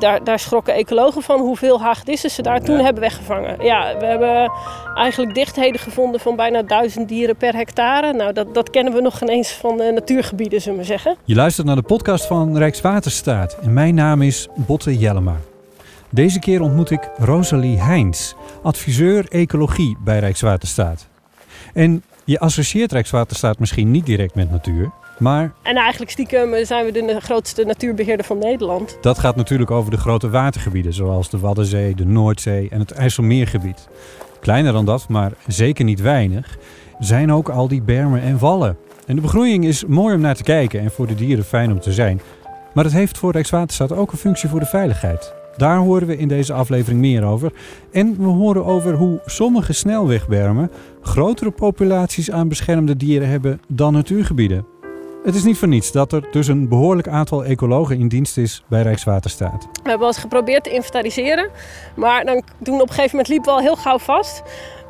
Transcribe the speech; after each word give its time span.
daar, 0.00 0.24
daar 0.24 0.38
schrokken 0.38 0.74
ecologen 0.74 1.22
van 1.22 1.40
hoeveel 1.40 1.80
hagedissen 1.80 2.30
ze 2.30 2.42
daar 2.42 2.60
toen 2.60 2.78
hebben 2.78 3.02
weggevangen. 3.02 3.64
Ja, 3.64 3.98
we 3.98 4.04
hebben 4.04 4.52
eigenlijk 4.94 5.34
dichtheden 5.34 5.80
gevonden 5.80 6.20
van 6.20 6.36
bijna 6.36 6.62
duizend 6.62 7.08
dieren 7.08 7.36
per 7.36 7.54
hectare. 7.54 8.12
Nou, 8.12 8.32
dat, 8.32 8.54
dat 8.54 8.70
kennen 8.70 8.92
we 8.92 9.00
nog 9.00 9.18
geen 9.18 9.28
eens 9.28 9.50
van 9.52 9.80
uh, 9.80 9.92
natuurgebieden, 9.92 10.60
zullen 10.60 10.78
we 10.78 10.84
zeggen. 10.84 11.16
Je 11.24 11.34
luistert 11.34 11.66
naar 11.66 11.76
de 11.76 11.82
podcast 11.82 12.26
van 12.26 12.58
Rijkswaterstaat 12.58 13.58
en 13.62 13.72
mijn 13.72 13.94
naam 13.94 14.22
is 14.22 14.48
Botte 14.54 14.98
Jellema. 14.98 15.36
Deze 16.10 16.38
keer 16.38 16.60
ontmoet 16.60 16.90
ik 16.90 17.10
Rosalie 17.18 17.80
Heins, 17.80 18.34
adviseur 18.62 19.26
ecologie 19.28 19.96
bij 20.04 20.18
Rijkswaterstaat. 20.18 21.06
En 21.74 22.02
je 22.24 22.38
associeert 22.38 22.92
Rijkswaterstaat 22.92 23.58
misschien 23.58 23.90
niet 23.90 24.06
direct 24.06 24.34
met 24.34 24.50
natuur, 24.50 24.90
maar... 25.20 25.52
En 25.62 25.76
eigenlijk 25.76 26.10
stiekem 26.10 26.64
zijn 26.64 26.84
we 26.84 26.92
de 26.92 27.20
grootste 27.20 27.64
natuurbeheerder 27.64 28.26
van 28.26 28.38
Nederland. 28.38 28.98
Dat 29.00 29.18
gaat 29.18 29.36
natuurlijk 29.36 29.70
over 29.70 29.90
de 29.90 29.96
grote 29.96 30.30
watergebieden, 30.30 30.92
zoals 30.92 31.30
de 31.30 31.38
Waddenzee, 31.38 31.94
de 31.94 32.06
Noordzee 32.06 32.68
en 32.70 32.78
het 32.78 32.90
IJsselmeergebied. 32.90 33.88
Kleiner 34.40 34.72
dan 34.72 34.84
dat, 34.84 35.08
maar 35.08 35.32
zeker 35.46 35.84
niet 35.84 36.00
weinig, 36.00 36.58
zijn 36.98 37.32
ook 37.32 37.48
al 37.48 37.68
die 37.68 37.82
bermen 37.82 38.22
en 38.22 38.38
vallen. 38.38 38.76
En 39.06 39.14
de 39.14 39.22
begroeiing 39.22 39.64
is 39.64 39.84
mooi 39.84 40.14
om 40.14 40.20
naar 40.20 40.34
te 40.34 40.42
kijken 40.42 40.80
en 40.80 40.90
voor 40.90 41.06
de 41.06 41.14
dieren 41.14 41.44
fijn 41.44 41.72
om 41.72 41.80
te 41.80 41.92
zijn. 41.92 42.20
Maar 42.74 42.84
het 42.84 42.92
heeft 42.92 43.18
voor 43.18 43.32
Rijkswaterstaat 43.32 43.92
ook 43.92 44.12
een 44.12 44.18
functie 44.18 44.48
voor 44.48 44.60
de 44.60 44.66
veiligheid. 44.66 45.34
Daar 45.56 45.76
horen 45.76 46.06
we 46.06 46.16
in 46.16 46.28
deze 46.28 46.52
aflevering 46.52 47.00
meer 47.00 47.24
over. 47.24 47.52
En 47.92 48.16
we 48.16 48.28
horen 48.28 48.64
over 48.64 48.94
hoe 48.94 49.20
sommige 49.26 49.72
snelwegbermen 49.72 50.70
grotere 51.02 51.50
populaties 51.50 52.30
aan 52.30 52.48
beschermde 52.48 52.96
dieren 52.96 53.28
hebben 53.28 53.60
dan 53.68 53.92
natuurgebieden. 53.92 54.66
Het 55.22 55.34
is 55.34 55.44
niet 55.44 55.58
voor 55.58 55.68
niets 55.68 55.92
dat 55.92 56.12
er 56.12 56.28
dus 56.30 56.48
een 56.48 56.68
behoorlijk 56.68 57.08
aantal 57.08 57.44
ecologen 57.44 57.98
in 57.98 58.08
dienst 58.08 58.36
is 58.36 58.62
bij 58.66 58.82
Rijkswaterstaat. 58.82 59.62
We 59.62 59.68
hebben 59.72 59.98
wel 59.98 60.08
eens 60.08 60.18
geprobeerd 60.18 60.64
te 60.64 60.70
inventariseren, 60.70 61.50
maar 61.96 62.24
dan 62.24 62.42
doen 62.58 62.74
op 62.74 62.88
een 62.88 62.94
gegeven 62.94 63.16
moment 63.16 63.28
liep 63.28 63.44
wel 63.44 63.58
heel 63.58 63.76
gauw 63.76 63.98
vast. 63.98 64.42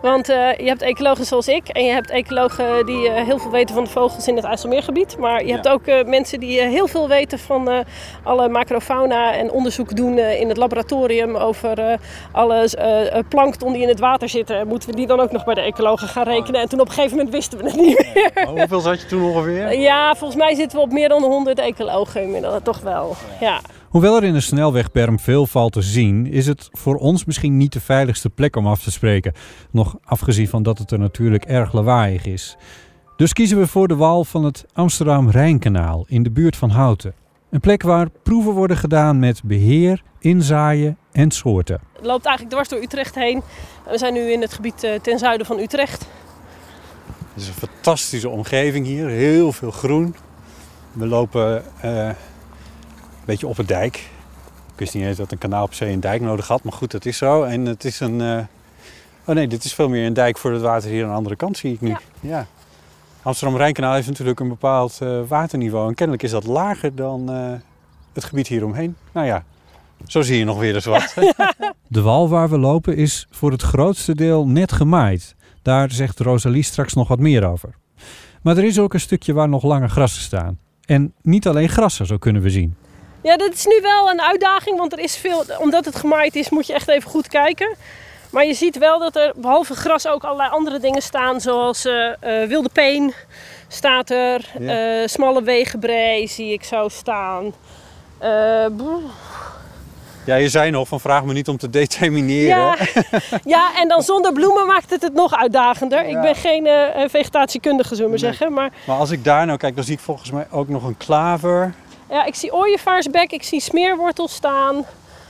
Want 0.02 0.30
uh, 0.30 0.56
je 0.56 0.64
hebt 0.64 0.82
ecologen 0.82 1.24
zoals 1.24 1.48
ik 1.48 1.68
en 1.68 1.84
je 1.84 1.92
hebt 1.92 2.10
ecologen 2.10 2.86
die 2.86 3.08
uh, 3.08 3.14
heel 3.14 3.38
veel 3.38 3.50
weten 3.50 3.74
van 3.74 3.84
de 3.84 3.90
vogels 3.90 4.28
in 4.28 4.36
het 4.36 4.44
IJsselmeergebied. 4.44 5.16
Maar 5.18 5.40
je 5.40 5.46
ja. 5.46 5.54
hebt 5.54 5.68
ook 5.68 5.86
uh, 5.86 6.04
mensen 6.04 6.40
die 6.40 6.60
heel 6.60 6.86
veel 6.86 7.08
weten 7.08 7.38
van 7.38 7.84
alle 8.22 8.48
macrofauna 8.48 9.34
en 9.34 9.50
onderzoek 9.50 9.96
doen 9.96 10.18
in 10.18 10.48
het 10.48 10.56
laboratorium 10.56 11.36
over 11.36 11.98
alle 12.32 12.68
plankton 13.28 13.72
die 13.72 13.82
in 13.82 13.88
het 13.88 14.00
water 14.00 14.28
zitten. 14.28 14.66
Moeten 14.66 14.88
we 14.88 14.96
die 14.96 15.06
dan 15.06 15.20
ook 15.20 15.32
nog 15.32 15.44
bij 15.44 15.54
de 15.54 15.60
ecologen 15.60 16.08
gaan 16.08 16.24
rekenen? 16.24 16.60
En 16.60 16.68
toen 16.68 16.80
op 16.80 16.86
een 16.86 16.92
gegeven 16.92 17.16
moment 17.16 17.34
wisten 17.34 17.58
we 17.58 17.64
het 17.64 17.76
niet 17.76 18.10
meer. 18.14 18.30
Oh, 18.34 18.48
hoeveel 18.48 18.80
zat 18.80 19.00
je 19.00 19.06
toen 19.06 19.22
ongeveer? 19.22 19.78
Ja, 19.78 20.14
volgens 20.14 20.40
mij 20.40 20.54
zitten 20.54 20.78
we 20.78 20.84
op 20.84 20.92
meer 20.92 21.08
dan 21.08 21.22
100 21.22 21.58
ecologen 21.58 22.22
inmiddels, 22.22 22.60
toch 22.62 22.80
wel. 22.80 23.16
ja. 23.40 23.60
Hoewel 23.90 24.16
er 24.16 24.24
in 24.24 24.34
een 24.34 24.42
snelwegberm 24.42 25.18
veel 25.18 25.46
valt 25.46 25.72
te 25.72 25.82
zien, 25.82 26.26
is 26.26 26.46
het 26.46 26.68
voor 26.72 26.96
ons 26.96 27.24
misschien 27.24 27.56
niet 27.56 27.72
de 27.72 27.80
veiligste 27.80 28.30
plek 28.30 28.56
om 28.56 28.66
af 28.66 28.82
te 28.82 28.90
spreken. 28.90 29.32
Nog 29.70 29.96
afgezien 30.04 30.48
van 30.48 30.62
dat 30.62 30.78
het 30.78 30.90
er 30.90 30.98
natuurlijk 30.98 31.44
erg 31.44 31.72
lawaaiig 31.72 32.24
is. 32.24 32.56
Dus 33.16 33.32
kiezen 33.32 33.58
we 33.58 33.66
voor 33.66 33.88
de 33.88 33.96
wal 33.96 34.24
van 34.24 34.44
het 34.44 34.64
Amsterdam-Rijnkanaal 34.72 36.04
in 36.08 36.22
de 36.22 36.30
buurt 36.30 36.56
van 36.56 36.70
Houten. 36.70 37.14
Een 37.50 37.60
plek 37.60 37.82
waar 37.82 38.08
proeven 38.22 38.52
worden 38.52 38.76
gedaan 38.76 39.18
met 39.18 39.42
beheer, 39.44 40.02
inzaaien 40.18 40.98
en 41.12 41.30
soorten. 41.30 41.80
Het 41.96 42.06
loopt 42.06 42.24
eigenlijk 42.24 42.54
dwars 42.54 42.68
door 42.68 42.82
Utrecht 42.82 43.14
heen. 43.14 43.42
We 43.90 43.98
zijn 43.98 44.12
nu 44.12 44.20
in 44.20 44.40
het 44.40 44.52
gebied 44.52 44.84
eh, 44.84 45.00
ten 45.00 45.18
zuiden 45.18 45.46
van 45.46 45.58
Utrecht. 45.58 46.06
Het 47.34 47.42
is 47.42 47.48
een 47.48 47.68
fantastische 47.68 48.28
omgeving 48.28 48.86
hier, 48.86 49.08
heel 49.08 49.52
veel 49.52 49.70
groen. 49.70 50.14
We 50.92 51.06
lopen 51.06 51.64
uh, 51.84 52.10
beetje 53.24 53.46
op 53.46 53.58
een 53.58 53.66
dijk. 53.66 53.96
Ik 54.72 54.78
wist 54.86 54.94
niet 54.94 55.04
eens 55.04 55.16
dat 55.16 55.32
een 55.32 55.38
kanaal 55.38 55.66
per 55.66 55.76
se 55.76 55.86
een 55.86 56.00
dijk 56.00 56.20
nodig 56.20 56.48
had, 56.48 56.62
maar 56.62 56.72
goed, 56.72 56.90
dat 56.90 57.06
is 57.06 57.16
zo. 57.16 57.42
En 57.42 57.66
het 57.66 57.84
is 57.84 58.00
een. 58.00 58.20
Uh... 58.20 58.38
Oh 59.24 59.34
nee, 59.34 59.48
dit 59.48 59.64
is 59.64 59.74
veel 59.74 59.88
meer 59.88 60.06
een 60.06 60.12
dijk 60.12 60.38
voor 60.38 60.52
het 60.52 60.62
water 60.62 60.90
hier 60.90 61.02
aan 61.02 61.08
de 61.08 61.16
andere 61.16 61.36
kant, 61.36 61.56
zie 61.56 61.72
ik 61.72 61.80
nu. 61.80 61.88
Ja. 61.88 61.98
ja. 62.20 62.46
Amsterdam-Rijnkanaal 63.22 63.94
heeft 63.94 64.08
natuurlijk 64.08 64.40
een 64.40 64.48
bepaald 64.48 64.98
uh, 65.02 65.20
waterniveau. 65.28 65.88
En 65.88 65.94
kennelijk 65.94 66.24
is 66.24 66.30
dat 66.30 66.46
lager 66.46 66.94
dan 66.94 67.30
uh, 67.30 67.52
het 68.12 68.24
gebied 68.24 68.46
hieromheen. 68.46 68.96
Nou 69.12 69.26
ja, 69.26 69.44
zo 70.06 70.22
zie 70.22 70.38
je 70.38 70.44
nog 70.44 70.58
weer 70.58 70.74
eens 70.74 70.84
wat. 70.84 71.14
De 71.88 72.00
wal 72.00 72.28
waar 72.28 72.48
we 72.48 72.58
lopen 72.58 72.96
is 72.96 73.26
voor 73.30 73.50
het 73.50 73.62
grootste 73.62 74.14
deel 74.14 74.46
net 74.46 74.72
gemaaid. 74.72 75.34
Daar 75.62 75.90
zegt 75.90 76.20
Rosalie 76.20 76.62
straks 76.62 76.94
nog 76.94 77.08
wat 77.08 77.18
meer 77.18 77.46
over. 77.46 77.74
Maar 78.42 78.56
er 78.56 78.64
is 78.64 78.78
ook 78.78 78.94
een 78.94 79.00
stukje 79.00 79.32
waar 79.32 79.48
nog 79.48 79.62
lange 79.62 79.88
grassen 79.88 80.22
staan. 80.22 80.58
En 80.84 81.12
niet 81.22 81.46
alleen 81.46 81.68
grassen, 81.68 82.06
zo 82.06 82.16
kunnen 82.16 82.42
we 82.42 82.50
zien. 82.50 82.74
Ja, 83.22 83.36
dat 83.36 83.52
is 83.52 83.66
nu 83.66 83.78
wel 83.82 84.10
een 84.10 84.22
uitdaging, 84.22 84.78
want 84.78 84.92
er 84.92 84.98
is 84.98 85.16
veel, 85.16 85.44
omdat 85.58 85.84
het 85.84 85.96
gemaaid 85.96 86.36
is, 86.36 86.50
moet 86.50 86.66
je 86.66 86.72
echt 86.72 86.88
even 86.88 87.10
goed 87.10 87.28
kijken. 87.28 87.76
Maar 88.30 88.46
je 88.46 88.54
ziet 88.54 88.78
wel 88.78 88.98
dat 88.98 89.16
er 89.16 89.32
behalve 89.36 89.74
gras 89.74 90.06
ook 90.06 90.24
allerlei 90.24 90.50
andere 90.50 90.78
dingen 90.78 91.02
staan, 91.02 91.40
zoals 91.40 91.86
uh, 91.86 91.92
uh, 91.94 92.48
wilde 92.48 92.68
peen 92.72 93.14
staat 93.68 94.10
er, 94.10 94.50
ja. 94.58 95.00
uh, 95.00 95.06
smalle 95.06 95.42
wegenbrei 95.42 96.28
zie 96.28 96.52
ik 96.52 96.64
zo 96.64 96.88
staan. 96.88 97.52
ja, 100.24 100.34
je 100.34 100.48
zei 100.48 100.70
nog 100.70 100.88
van 100.88 101.00
vraag 101.00 101.24
me 101.24 101.32
niet 101.32 101.48
om 101.48 101.56
te 101.56 101.70
determineren. 101.70 102.58
Ja, 102.58 102.76
ja 103.44 103.80
en 103.80 103.88
dan 103.88 104.02
zonder 104.02 104.32
bloemen 104.32 104.66
maakt 104.66 104.90
het 104.90 105.02
het 105.02 105.14
nog 105.14 105.34
uitdagender. 105.34 106.08
Ja. 106.08 106.16
Ik 106.16 106.20
ben 106.20 106.34
geen 106.34 106.68
vegetatiekundige, 107.10 107.94
zullen 107.94 108.10
we 108.10 108.18
nee. 108.20 108.30
zeggen. 108.30 108.52
Maar... 108.52 108.72
maar 108.86 108.96
als 108.96 109.10
ik 109.10 109.24
daar 109.24 109.46
nou 109.46 109.58
kijk, 109.58 109.74
dan 109.74 109.84
zie 109.84 109.94
ik 109.94 110.00
volgens 110.00 110.30
mij 110.30 110.46
ook 110.50 110.68
nog 110.68 110.84
een 110.84 110.96
klaver. 110.96 111.74
Ja, 112.10 112.24
ik 112.24 112.34
zie 112.34 112.52
ooievaarsbek, 112.52 113.32
ik 113.32 113.42
zie 113.42 113.60
smeerwortels 113.60 114.34
staan. 114.34 114.84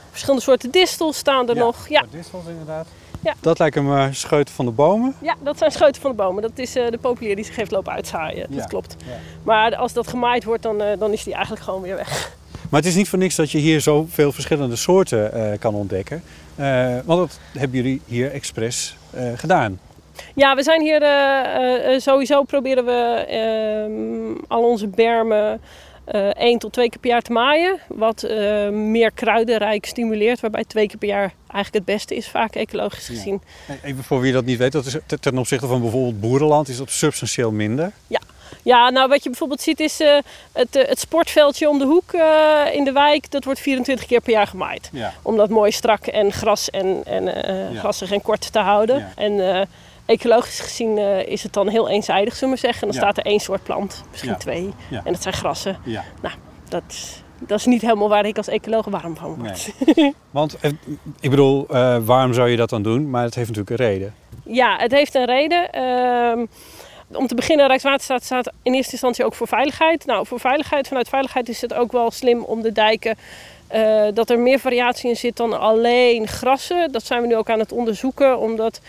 Verschillende 0.09 0.43
soorten 0.43 0.71
distels 0.71 1.17
staan 1.17 1.49
er 1.49 1.55
ja, 1.55 1.61
nog. 1.61 1.87
Ja, 1.87 2.05
distels 2.11 2.45
inderdaad. 2.47 2.87
Ja. 3.23 3.33
Dat 3.39 3.59
lijken 3.59 3.85
me 3.85 4.09
scheuten 4.11 4.53
van 4.53 4.65
de 4.65 4.71
bomen. 4.71 5.15
Ja, 5.21 5.35
dat 5.43 5.57
zijn 5.57 5.71
scheuten 5.71 6.01
van 6.01 6.11
de 6.11 6.17
bomen. 6.17 6.41
Dat 6.41 6.51
is 6.55 6.75
uh, 6.75 6.89
de 6.89 6.97
populier 6.97 7.35
die 7.35 7.45
zich 7.45 7.55
heeft 7.55 7.71
lopen 7.71 7.93
uitzaaien. 7.93 8.45
Ja. 8.49 8.57
Dat 8.57 8.67
klopt. 8.67 8.95
Ja. 9.05 9.17
Maar 9.43 9.75
als 9.75 9.93
dat 9.93 10.07
gemaaid 10.07 10.43
wordt, 10.43 10.63
dan, 10.63 10.81
uh, 10.81 10.87
dan 10.99 11.11
is 11.11 11.23
die 11.23 11.33
eigenlijk 11.33 11.63
gewoon 11.63 11.81
weer 11.81 11.95
weg. 11.95 12.35
Maar 12.69 12.79
het 12.79 12.89
is 12.89 12.95
niet 12.95 13.09
voor 13.09 13.19
niks 13.19 13.35
dat 13.35 13.51
je 13.51 13.57
hier 13.57 13.81
zoveel 13.81 14.31
verschillende 14.31 14.75
soorten 14.75 15.37
uh, 15.37 15.59
kan 15.59 15.73
ontdekken. 15.73 16.23
want 17.05 17.19
dat 17.19 17.39
hebben 17.57 17.77
jullie 17.77 18.01
hier 18.05 18.31
expres 18.31 18.97
gedaan. 19.35 19.79
Ja, 20.35 20.55
we 20.55 20.63
zijn 20.63 20.81
hier 20.81 21.01
sowieso 22.01 22.43
proberen 22.43 22.85
we 22.85 23.25
ehm, 23.27 24.43
al 24.47 24.63
onze 24.63 24.87
bermen 24.87 25.61
één 26.33 26.59
tot 26.59 26.73
twee 26.73 26.89
keer 26.89 26.99
per 26.99 27.09
jaar 27.09 27.21
te 27.21 27.31
maaien. 27.31 27.79
Wat 27.87 28.23
uh, 28.23 28.69
meer 28.69 29.11
kruidenrijk 29.11 29.85
stimuleert. 29.85 30.39
Waarbij 30.39 30.63
twee 30.63 30.87
keer 30.87 30.97
per 30.97 31.07
jaar 31.07 31.33
eigenlijk 31.47 31.85
het 31.85 31.95
beste 31.95 32.15
is, 32.15 32.27
vaak 32.27 32.55
ecologisch 32.55 33.05
gezien. 33.05 33.41
Ja. 33.67 33.75
Even 33.83 34.03
voor 34.03 34.19
wie 34.19 34.33
dat 34.33 34.45
niet 34.45 34.57
weet, 34.57 34.71
dat 34.71 34.85
is 34.85 34.97
ten 35.19 35.37
opzichte 35.37 35.67
van 35.67 35.81
bijvoorbeeld 35.81 36.19
boerenland 36.19 36.67
is 36.67 36.77
dat 36.77 36.91
substantieel 36.91 37.51
minder. 37.51 37.91
Ja. 38.07 38.19
Ja, 38.63 38.89
nou 38.89 39.09
wat 39.09 39.23
je 39.23 39.29
bijvoorbeeld 39.29 39.61
ziet 39.61 39.79
is 39.79 40.01
uh, 40.01 40.17
het, 40.51 40.73
het 40.73 40.99
sportveldje 40.99 41.69
om 41.69 41.79
de 41.79 41.85
hoek 41.85 42.13
in 42.73 42.83
de 42.83 42.91
wijk. 42.93 43.31
Dat 43.31 43.43
wordt 43.43 43.59
24 43.59 44.05
keer 44.07 44.21
per 44.21 44.31
jaar 44.31 44.47
gemaaid. 44.47 44.89
Ja. 44.91 45.13
Om 45.21 45.37
dat 45.37 45.49
mooi 45.49 45.71
strak 45.71 46.05
en 46.05 46.31
gras 46.31 46.69
en, 46.69 47.01
en 47.05 47.23
ja. 47.73 47.79
grassig 47.79 48.11
en 48.11 48.21
kort 48.21 48.51
te 48.51 48.59
houden. 48.59 49.11
En 49.15 49.67
ecologisch 50.05 50.59
gezien 50.59 50.97
uh, 50.97 51.27
is 51.27 51.43
het 51.43 51.53
dan 51.53 51.67
heel 51.67 51.89
eenzijdig, 51.89 52.35
zullen 52.35 52.53
we 52.53 52.59
zeggen. 52.59 52.81
En 52.81 52.87
dan 52.87 53.01
ja. 53.01 53.03
staat 53.03 53.25
er 53.25 53.31
één 53.31 53.39
soort 53.39 53.63
plant, 53.63 54.03
misschien 54.09 54.31
ja. 54.31 54.37
twee. 54.37 54.73
Ja. 54.89 55.01
En 55.03 55.13
dat 55.13 55.21
zijn 55.21 55.33
grassen. 55.33 55.77
Nou, 56.21 56.35
dat, 56.69 56.83
dat 57.39 57.59
is 57.59 57.65
niet 57.65 57.81
helemaal 57.81 58.09
waar 58.09 58.25
ik 58.25 58.37
als 58.37 58.47
ecoloog 58.47 58.85
warm 58.85 59.17
van 59.17 59.35
word. 59.35 59.73
Nee. 59.95 60.15
Want, 60.31 60.57
ik 61.19 61.29
bedoel, 61.29 61.67
uh, 61.71 61.97
waarom 62.03 62.33
zou 62.33 62.49
je 62.49 62.57
dat 62.57 62.69
dan 62.69 62.83
doen? 62.83 63.09
Maar 63.09 63.23
het 63.23 63.35
heeft 63.35 63.49
natuurlijk 63.49 63.79
een 63.79 63.87
reden. 63.87 64.13
Ja, 64.43 64.77
het 64.77 64.91
heeft 64.91 65.15
een 65.15 65.25
reden. 65.25 65.69
Uh, 65.75 66.45
om 67.17 67.27
te 67.27 67.35
beginnen, 67.35 67.67
Rijkswaterstaat 67.67 68.23
staat 68.23 68.51
in 68.63 68.73
eerste 68.73 68.91
instantie 68.91 69.25
ook 69.25 69.35
voor 69.35 69.47
veiligheid. 69.47 70.05
Nou, 70.05 70.25
voor 70.27 70.39
veiligheid, 70.39 70.87
vanuit 70.87 71.09
veiligheid 71.09 71.49
is 71.49 71.61
het 71.61 71.73
ook 71.73 71.91
wel 71.91 72.11
slim 72.11 72.43
om 72.43 72.61
de 72.61 72.71
dijken... 72.71 73.17
Uh, 73.75 74.07
dat 74.13 74.29
er 74.29 74.39
meer 74.39 74.59
variatie 74.59 75.09
in 75.09 75.15
zit 75.15 75.37
dan 75.37 75.59
alleen 75.59 76.27
grassen. 76.27 76.91
Dat 76.91 77.05
zijn 77.05 77.21
we 77.21 77.27
nu 77.27 77.35
ook 77.35 77.49
aan 77.49 77.59
het 77.59 77.71
onderzoeken, 77.71 78.39
omdat 78.39 78.81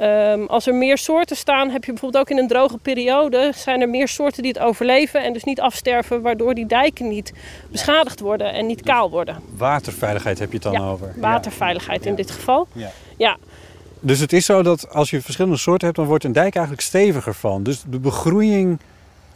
Um, 0.00 0.46
als 0.46 0.66
er 0.66 0.74
meer 0.74 0.98
soorten 0.98 1.36
staan, 1.36 1.70
heb 1.70 1.84
je 1.84 1.92
bijvoorbeeld 1.92 2.22
ook 2.22 2.30
in 2.30 2.38
een 2.38 2.48
droge 2.48 2.78
periode, 2.78 3.52
zijn 3.54 3.80
er 3.80 3.88
meer 3.88 4.08
soorten 4.08 4.42
die 4.42 4.52
het 4.52 4.62
overleven 4.62 5.22
en 5.22 5.32
dus 5.32 5.44
niet 5.44 5.60
afsterven, 5.60 6.22
waardoor 6.22 6.54
die 6.54 6.66
dijken 6.66 7.08
niet 7.08 7.32
beschadigd 7.70 8.20
worden 8.20 8.52
en 8.52 8.66
niet 8.66 8.82
kaal 8.82 9.10
worden. 9.10 9.42
Waterveiligheid 9.56 10.38
heb 10.38 10.48
je 10.48 10.54
het 10.54 10.62
dan 10.62 10.72
ja, 10.72 10.88
over? 10.88 11.14
Waterveiligheid 11.16 12.04
ja. 12.04 12.10
in 12.10 12.16
dit 12.16 12.30
geval. 12.30 12.66
Ja. 12.72 12.90
ja. 13.16 13.36
Dus 14.00 14.18
het 14.18 14.32
is 14.32 14.44
zo 14.44 14.62
dat 14.62 14.90
als 14.90 15.10
je 15.10 15.20
verschillende 15.20 15.56
soorten 15.56 15.84
hebt, 15.84 15.98
dan 15.98 16.08
wordt 16.08 16.24
een 16.24 16.32
dijk 16.32 16.54
eigenlijk 16.54 16.86
steviger 16.86 17.34
van. 17.34 17.62
Dus 17.62 17.82
de 17.86 17.98
begroeiing 17.98 18.78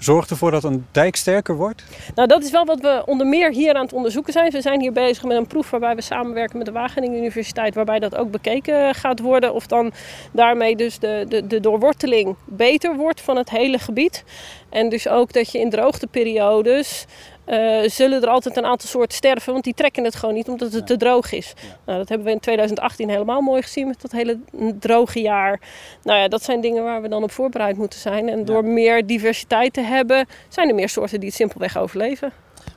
zorgt 0.01 0.31
ervoor 0.31 0.51
dat 0.51 0.65
een 0.65 0.87
dijk 0.91 1.17
sterker 1.17 1.57
wordt? 1.57 1.85
Nou, 2.15 2.29
dat 2.29 2.43
is 2.43 2.51
wel 2.51 2.65
wat 2.65 2.81
we 2.81 3.03
onder 3.07 3.27
meer 3.27 3.53
hier 3.53 3.75
aan 3.75 3.85
het 3.85 3.93
onderzoeken 3.93 4.33
zijn. 4.33 4.51
We 4.51 4.61
zijn 4.61 4.81
hier 4.81 4.93
bezig 4.93 5.25
met 5.25 5.37
een 5.37 5.47
proef 5.47 5.71
waarbij 5.71 5.95
we 5.95 6.01
samenwerken 6.03 6.57
met 6.57 6.67
de 6.67 6.73
Wageningen 6.73 7.19
Universiteit, 7.19 7.75
waarbij 7.75 7.99
dat 7.99 8.17
ook 8.17 8.31
bekeken 8.31 8.95
gaat 8.95 9.21
worden. 9.21 9.55
Of 9.55 9.67
dan 9.67 9.93
daarmee 10.33 10.77
dus 10.77 10.99
de, 10.99 11.25
de, 11.29 11.47
de 11.47 11.61
doorworteling 11.61 12.37
beter 12.45 12.97
wordt 12.97 13.21
van 13.21 13.37
het 13.37 13.51
hele 13.51 13.79
gebied. 13.79 14.25
En 14.71 14.89
dus 14.89 15.09
ook 15.09 15.33
dat 15.33 15.53
je 15.53 15.59
in 15.59 15.71
droogteperiodes 15.71 17.07
eh, 17.51 17.91
zullen 17.91 18.23
er 18.23 18.29
altijd 18.29 18.57
een 18.57 18.65
aantal 18.65 18.89
soorten 18.89 19.17
sterven, 19.17 19.53
want 19.53 19.65
die 19.65 19.75
trekken 19.75 20.05
het 20.05 20.15
gewoon 20.15 20.35
niet 20.35 20.49
omdat 20.49 20.73
het 20.73 20.87
te 20.87 20.97
droog 20.97 21.33
is. 21.33 21.53
Nou, 21.87 21.99
dat 21.99 22.09
hebben 22.09 22.27
we 22.27 22.33
in 22.33 22.41
2018 22.41 23.09
helemaal 23.09 23.41
mooi 23.41 23.63
gezien 23.63 23.87
met 23.87 24.01
dat 24.01 24.13
hele 24.13 24.39
droge 24.79 25.21
jaar. 25.21 25.61
Nou 26.03 26.19
ja, 26.19 26.29
dat 26.29 26.43
zijn 26.43 26.61
dingen 26.61 26.85
waar 26.85 27.03
we 27.03 27.09
dan 27.09 27.23
op 27.23 27.31
voorbereid 27.31 27.77
moeten 27.77 27.99
zijn. 27.99 28.29
En 28.29 28.45
door 28.45 28.65
meer 28.65 29.07
diversiteit 29.07 29.73
te 29.73 29.81
hebben, 29.81 30.27
zijn 30.49 30.69
er 30.69 30.75
meer 30.75 30.89
soorten 30.89 31.19
die 31.19 31.29
het 31.29 31.37
simpelweg 31.37 31.79
overleven. 31.79 32.33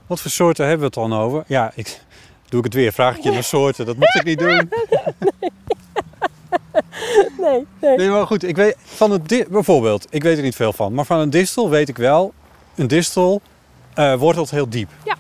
Wat 0.08 0.22
voor 0.22 0.31
soorten 0.31 0.64
hebben 0.68 0.92
we 0.92 1.00
het 1.00 1.10
dan 1.10 1.20
over? 1.20 1.44
Ja, 1.48 1.72
ik, 1.75 2.00
doe 2.50 2.60
ik 2.60 2.66
het 2.66 2.74
weer. 2.74 2.94
Vraag 2.94 3.18
ik 3.18 3.24
je 3.24 3.31
naar 3.31 3.44
soorten. 3.44 3.86
Dat 3.86 3.96
mocht 3.96 4.16
ik 4.16 4.24
niet 4.24 4.40
doen. 4.40 4.70
Nee, 7.38 7.66
nee. 7.81 7.98
Nee, 7.98 8.10
maar 8.10 8.28
goed. 8.28 8.44
Ik 8.44 8.56
weet 8.56 8.75
van 8.84 9.12
een 9.12 9.46
bijvoorbeeld, 9.50 10.08
ik 10.10 10.24
weet 10.24 10.38
er 10.38 10.44
niet 10.44 10.56
veel 10.56 10.74
van. 10.74 10.94
Maar 10.94 11.06
van 11.06 11.20
een 11.20 11.30
distel 11.30 11.70
weet 11.70 11.90
ik 11.90 11.98
wel. 11.98 12.34
Een 12.75 12.88
distel 12.88 13.42
eh, 13.95 14.13
wortelt 14.16 14.50
heel 14.51 14.69
diep. 14.69 14.90
Ja. 15.06 15.16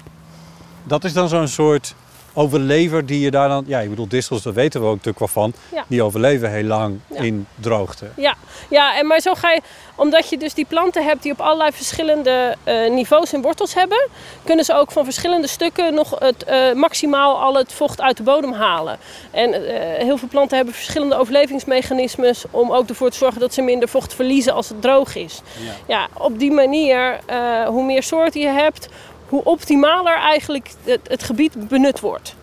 Dat 0.83 1.03
is 1.03 1.13
dan 1.13 1.29
zo'n 1.29 1.47
soort 1.47 1.95
overlever 2.33 3.05
die 3.05 3.19
je 3.19 3.31
daar 3.31 3.47
dan... 3.47 3.63
Ja, 3.67 3.79
ik 3.79 3.89
bedoel, 3.89 4.07
distels, 4.07 4.41
daar 4.41 4.53
weten 4.53 4.79
we 4.79 4.85
ook 4.85 4.91
natuurlijk 4.91 5.19
wel 5.19 5.27
van. 5.27 5.53
Ja. 5.71 5.85
Die 5.87 6.03
overleven 6.03 6.51
heel 6.51 6.63
lang 6.63 6.99
Ja. 7.09 7.21
in 7.21 7.47
droogte. 7.59 8.09
Ja, 8.15 8.35
ja 8.69 8.97
en 8.97 9.07
maar 9.07 9.19
zo 9.19 9.33
ga 9.33 9.51
je, 9.51 9.61
omdat 9.95 10.29
je 10.29 10.37
dus 10.37 10.53
die 10.53 10.65
planten 10.65 11.03
hebt 11.03 11.23
die 11.23 11.31
op 11.31 11.41
allerlei 11.41 11.71
verschillende 11.71 12.55
eh, 12.63 12.91
niveaus 12.91 13.33
en 13.33 13.41
wortels 13.41 13.73
hebben, 13.73 14.07
kunnen 14.43 14.65
ze 14.65 14.73
ook 14.73 14.91
van 14.91 15.03
verschillende 15.03 15.47
stukken 15.47 15.93
nog 15.93 16.19
het, 16.19 16.43
eh, 16.43 16.73
maximaal 16.73 17.41
al 17.41 17.55
het 17.55 17.73
vocht 17.73 18.01
uit 18.01 18.17
de 18.17 18.23
bodem 18.23 18.53
halen. 18.53 18.97
En 19.31 19.53
eh, 19.53 20.03
heel 20.03 20.17
veel 20.17 20.27
planten 20.27 20.55
hebben 20.57 20.73
verschillende 20.73 21.15
overlevingsmechanismes 21.15 22.43
om 22.51 22.71
ook 22.71 22.89
ervoor 22.89 23.09
te 23.09 23.17
zorgen 23.17 23.39
dat 23.39 23.53
ze 23.53 23.61
minder 23.61 23.89
vocht 23.89 24.13
verliezen 24.13 24.53
als 24.53 24.69
het 24.69 24.81
droog 24.81 25.15
is. 25.15 25.41
Ja. 25.65 25.71
Ja, 25.87 26.07
op 26.13 26.39
die 26.39 26.51
manier, 26.51 27.19
hoe 27.67 27.83
meer 27.83 28.03
soorten 28.03 28.41
je 28.41 28.47
hebt, 28.47 28.89
hoe 29.29 29.43
optimaler 29.43 30.17
eigenlijk 30.17 30.69
het, 30.83 30.99
het 31.07 31.23
gebied 31.23 31.67
benut 31.67 31.99
wordt. 31.99 32.35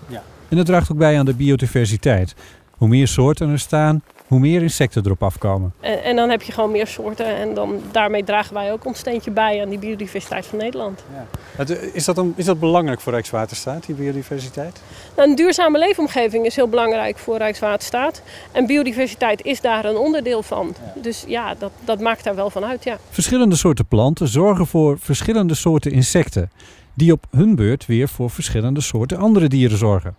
En 0.51 0.57
dat 0.57 0.67
draagt 0.67 0.93
ook 0.93 0.99
bij 0.99 1.19
aan 1.19 1.25
de 1.25 1.35
biodiversiteit. 1.35 2.35
Hoe 2.77 2.89
meer 2.89 3.09
soorten 3.09 3.51
er 3.51 3.59
staan, 3.59 4.03
hoe 4.31 4.39
meer 4.39 4.63
insecten 4.63 5.03
erop 5.05 5.23
afkomen. 5.23 5.73
En, 5.81 6.03
en 6.03 6.17
dan 6.17 6.31
heb 6.31 6.43
je 6.43 6.53
gewoon 6.53 6.71
meer 6.71 6.87
soorten 6.87 7.27
en 7.27 7.55
dan, 7.55 7.81
daarmee 7.91 8.25
dragen 8.25 8.55
wij 8.55 8.73
ook 8.73 8.85
ons 8.85 8.99
steentje 8.99 9.31
bij 9.31 9.63
aan 9.63 9.69
die 9.69 9.79
biodiversiteit 9.79 10.47
van 10.47 10.59
Nederland. 10.59 11.05
Eh, 11.57 11.67
Is 11.93 12.05
dat, 12.05 12.19
een, 12.19 12.33
is 12.37 12.45
dat 12.45 12.61
belangrijk 12.61 13.01
voor 13.01 13.13
Rijkswaterstaat, 13.13 13.87
die 13.87 13.95
biodiversiteit? 13.95 14.81
Nou, 15.17 15.31
een 15.31 15.37
duurzame 15.37 15.79
leefomgeving 15.79 16.47
is 16.47 16.57
heel 16.57 16.69
belangrijk 16.69 17.19
voor 17.19 17.37
Rijkswaterstaat. 17.37 18.23
En 18.53 18.67
biodiversiteit 18.67 19.45
is 19.45 19.61
daar 19.61 19.85
een 19.85 19.97
onderdeel 19.97 20.43
van. 20.43 20.75
Dus 20.95 21.25
ja, 21.27 21.55
dat, 21.55 21.71
dat 21.85 22.01
maakt 22.01 22.25
daar 22.25 22.35
wel 22.35 22.51
van 22.51 22.65
uit, 22.65 22.85
ja. 22.85 22.99
Verschillende 23.11 23.57
soorten 23.57 23.87
planten 23.87 24.29
zorgen 24.29 24.67
voor 24.67 24.99
verschillende 24.99 25.55
soorten 25.55 25.93
insecten, 25.93 26.51
die 26.95 27.13
op 27.13 27.25
hun 27.31 27.55
beurt 27.55 27.87
weer 27.87 28.09
voor 28.09 28.31
verschillende 28.31 28.81
soorten 28.81 29.19
andere 29.19 29.49
dieren 29.49 29.79
zorgen. 29.79 30.15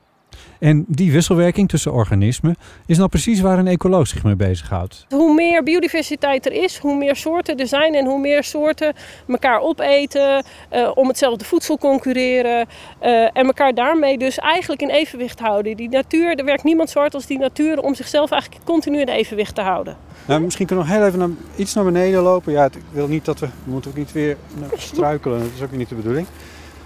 En 0.61 0.85
die 0.87 1.11
wisselwerking 1.11 1.69
tussen 1.69 1.93
organismen 1.93 2.55
is 2.85 2.97
nou 2.97 3.09
precies 3.09 3.39
waar 3.39 3.59
een 3.59 3.67
ecoloog 3.67 4.07
zich 4.07 4.23
mee 4.23 4.35
bezighoudt. 4.35 5.05
Hoe 5.09 5.33
meer 5.33 5.63
biodiversiteit 5.63 6.45
er 6.45 6.51
is, 6.51 6.77
hoe 6.77 6.97
meer 6.97 7.15
soorten 7.15 7.57
er 7.57 7.67
zijn 7.67 7.95
en 7.95 8.05
hoe 8.05 8.19
meer 8.19 8.43
soorten 8.43 8.93
elkaar 9.27 9.59
opeten, 9.59 10.43
eh, 10.69 10.91
om 10.93 11.07
hetzelfde 11.07 11.45
voedsel 11.45 11.77
concurreren 11.77 12.67
eh, 12.99 13.11
en 13.23 13.45
elkaar 13.45 13.73
daarmee 13.73 14.17
dus 14.17 14.37
eigenlijk 14.37 14.81
in 14.81 14.89
evenwicht 14.89 15.39
houden. 15.39 15.77
Die 15.77 15.89
natuur, 15.89 16.35
er 16.35 16.45
werkt 16.45 16.63
niemand 16.63 16.89
zo 16.89 16.99
hard 16.99 17.13
als 17.13 17.25
die 17.25 17.39
natuur 17.39 17.79
om 17.79 17.95
zichzelf 17.95 18.31
eigenlijk 18.31 18.63
continu 18.65 18.99
in 18.99 19.07
evenwicht 19.07 19.55
te 19.55 19.61
houden. 19.61 19.97
Nou, 20.25 20.41
misschien 20.41 20.65
kunnen 20.65 20.85
we 20.85 20.91
nog 20.91 20.99
heel 20.99 21.07
even 21.07 21.19
naar, 21.19 21.29
iets 21.55 21.73
naar 21.73 21.83
beneden 21.83 22.21
lopen. 22.21 22.53
Ja, 22.53 22.65
ik 22.65 22.83
wil 22.91 23.07
niet 23.07 23.25
dat 23.25 23.39
we, 23.39 23.47
we 23.63 23.71
moeten 23.71 23.91
ook 23.91 23.97
niet 23.97 24.11
weer 24.11 24.37
struikelen. 24.75 25.39
Dat 25.39 25.49
is 25.55 25.61
ook 25.61 25.71
niet 25.71 25.89
de 25.89 25.95
bedoeling. 25.95 26.27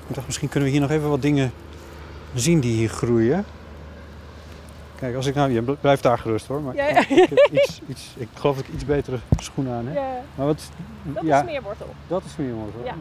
Ik 0.08 0.16
dacht, 0.16 0.28
misschien 0.28 0.50
kunnen 0.50 0.70
we 0.70 0.76
hier 0.76 0.88
nog 0.88 0.92
even 0.98 1.10
wat 1.10 1.22
dingen 1.22 1.52
zien 2.34 2.60
die 2.60 2.76
hier 2.76 2.90
groeien. 2.90 3.46
Kijk, 5.00 5.16
als 5.16 5.26
ik 5.26 5.36
nou, 5.36 5.52
je 5.52 5.62
bl- 5.62 5.72
blijft 5.82 6.04
daar 6.04 6.18
gerust 6.18 6.48
hoor. 6.48 6.62
Maar 6.62 6.76
Ja, 6.76 6.88
ja. 6.88 7.00
ik, 7.00 7.08
heb 7.30 7.50
iets, 7.52 7.82
iets, 7.88 8.14
ik 8.18 8.28
geloof 8.34 8.56
dat 8.56 8.66
ik 8.68 8.74
iets 8.74 8.86
betere 8.86 9.18
schoenen 9.40 9.74
aan 9.74 9.86
heb. 9.86 9.96
Ja, 9.96 10.08
Maar 10.36 10.46
wat, 10.46 10.62
dat 11.04 11.24
ja, 11.24 11.36
is 11.44 11.50
smeerwortel. 11.50 11.94
dat 12.08 12.24
is 12.26 12.36
meer 12.38 12.54
mooi. 12.54 12.70
Ja. 12.84 12.94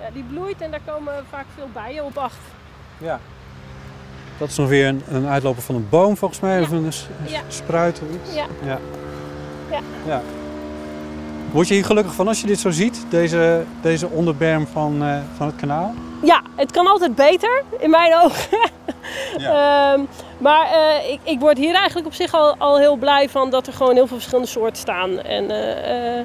Ja, 0.00 0.10
die 0.12 0.22
bloeit 0.30 0.60
en 0.60 0.70
daar 0.70 0.80
komen 0.86 1.12
vaak 1.30 1.44
veel 1.56 1.68
bijen 1.72 2.04
op 2.04 2.16
af. 2.18 2.36
ja. 2.98 3.18
Dat 4.38 4.48
is 4.50 4.56
nog 4.56 4.68
weer 4.68 4.86
een, 4.88 5.02
een 5.10 5.26
uitloper 5.26 5.62
van 5.62 5.74
een 5.74 5.86
boom 5.88 6.16
volgens 6.16 6.40
mij. 6.40 6.56
Ja. 6.56 6.62
Of 6.62 6.70
een, 6.70 6.92
Ja. 7.26 7.40
spruit 7.48 8.00
of 8.00 8.14
iets. 8.26 8.34
Ja. 8.34 8.46
Ja. 8.64 8.78
Ja. 9.70 9.80
Ja. 10.06 10.22
Word 11.52 11.68
je 11.68 11.74
hier 11.74 11.84
gelukkig 11.84 12.14
van 12.14 12.28
als 12.28 12.40
je 12.40 12.46
dit 12.46 12.58
zo 12.60 12.70
ziet? 12.70 13.04
Deze, 13.10 13.64
deze 13.82 14.08
onderberm 14.08 14.66
van, 14.66 15.02
eh, 15.02 15.16
van 15.36 15.46
het 15.46 15.56
kanaal? 15.56 15.94
Ja, 16.22 16.42
het 16.56 16.70
kan 16.70 16.86
altijd 16.86 17.14
beter, 17.14 17.62
in 17.78 17.90
mijn 17.90 18.14
ogen. 18.22 18.58
Ehm, 19.36 20.00
maar 20.42 20.66
eh, 20.66 21.12
ik, 21.12 21.20
ik 21.22 21.40
word 21.40 21.58
hier 21.58 21.74
eigenlijk 21.74 22.06
op 22.06 22.14
zich 22.14 22.34
al, 22.34 22.56
al 22.56 22.78
heel 22.78 22.96
blij 22.96 23.28
van 23.28 23.50
dat 23.50 23.66
er 23.66 23.72
gewoon 23.72 23.94
heel 23.94 24.06
veel 24.06 24.16
verschillende 24.16 24.50
soorten 24.50 24.76
staan. 24.76 25.20
En 25.20 25.50
eh, 25.50 26.20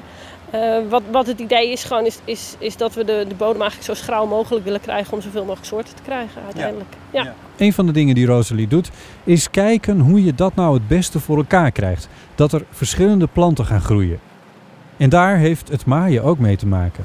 eh, 0.50 0.82
wat, 0.88 1.02
wat 1.10 1.26
het 1.26 1.38
idee 1.38 1.72
is, 1.72 1.84
gewoon 1.84 2.06
is, 2.06 2.18
is, 2.24 2.54
is 2.58 2.76
dat 2.76 2.94
we 2.94 3.04
de, 3.04 3.24
de 3.28 3.34
bodem 3.34 3.60
eigenlijk 3.60 3.98
zo 3.98 4.04
schraal 4.04 4.26
mogelijk 4.26 4.64
willen 4.64 4.80
krijgen 4.80 5.12
om 5.12 5.20
zoveel 5.20 5.44
mogelijk 5.44 5.66
soorten 5.66 5.94
te 5.94 6.02
krijgen 6.02 6.42
uiteindelijk. 6.44 6.94
Ja. 7.10 7.22
Ja. 7.22 7.34
Een 7.56 7.72
van 7.72 7.86
de 7.86 7.92
dingen 7.92 8.14
die 8.14 8.26
Rosalie 8.26 8.68
doet, 8.68 8.90
is 9.24 9.50
kijken 9.50 10.00
hoe 10.00 10.24
je 10.24 10.34
dat 10.34 10.54
nou 10.54 10.74
het 10.74 10.88
beste 10.88 11.20
voor 11.20 11.36
elkaar 11.36 11.70
krijgt. 11.70 12.08
Dat 12.34 12.52
er 12.52 12.64
verschillende 12.70 13.26
planten 13.26 13.66
gaan 13.66 13.80
groeien. 13.80 14.20
En 14.96 15.08
daar 15.08 15.36
heeft 15.36 15.68
het 15.68 15.86
maaien 15.86 16.22
ook 16.22 16.38
mee 16.38 16.56
te 16.56 16.66
maken. 16.66 17.04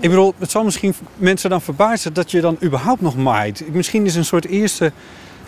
Ik 0.00 0.08
bedoel, 0.08 0.34
het 0.38 0.50
zal 0.50 0.64
misschien 0.64 0.94
mensen 1.16 1.50
dan 1.50 1.60
verbazen 1.60 2.12
dat 2.12 2.30
je 2.30 2.40
dan 2.40 2.56
überhaupt 2.62 3.00
nog 3.00 3.16
maait. 3.16 3.64
Misschien 3.72 4.04
is 4.06 4.14
een 4.14 4.24
soort 4.24 4.46
eerste 4.46 4.92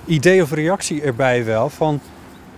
idee 0.07 0.43
of 0.43 0.51
reactie 0.51 1.03
erbij 1.03 1.45
wel 1.45 1.69
van... 1.69 2.01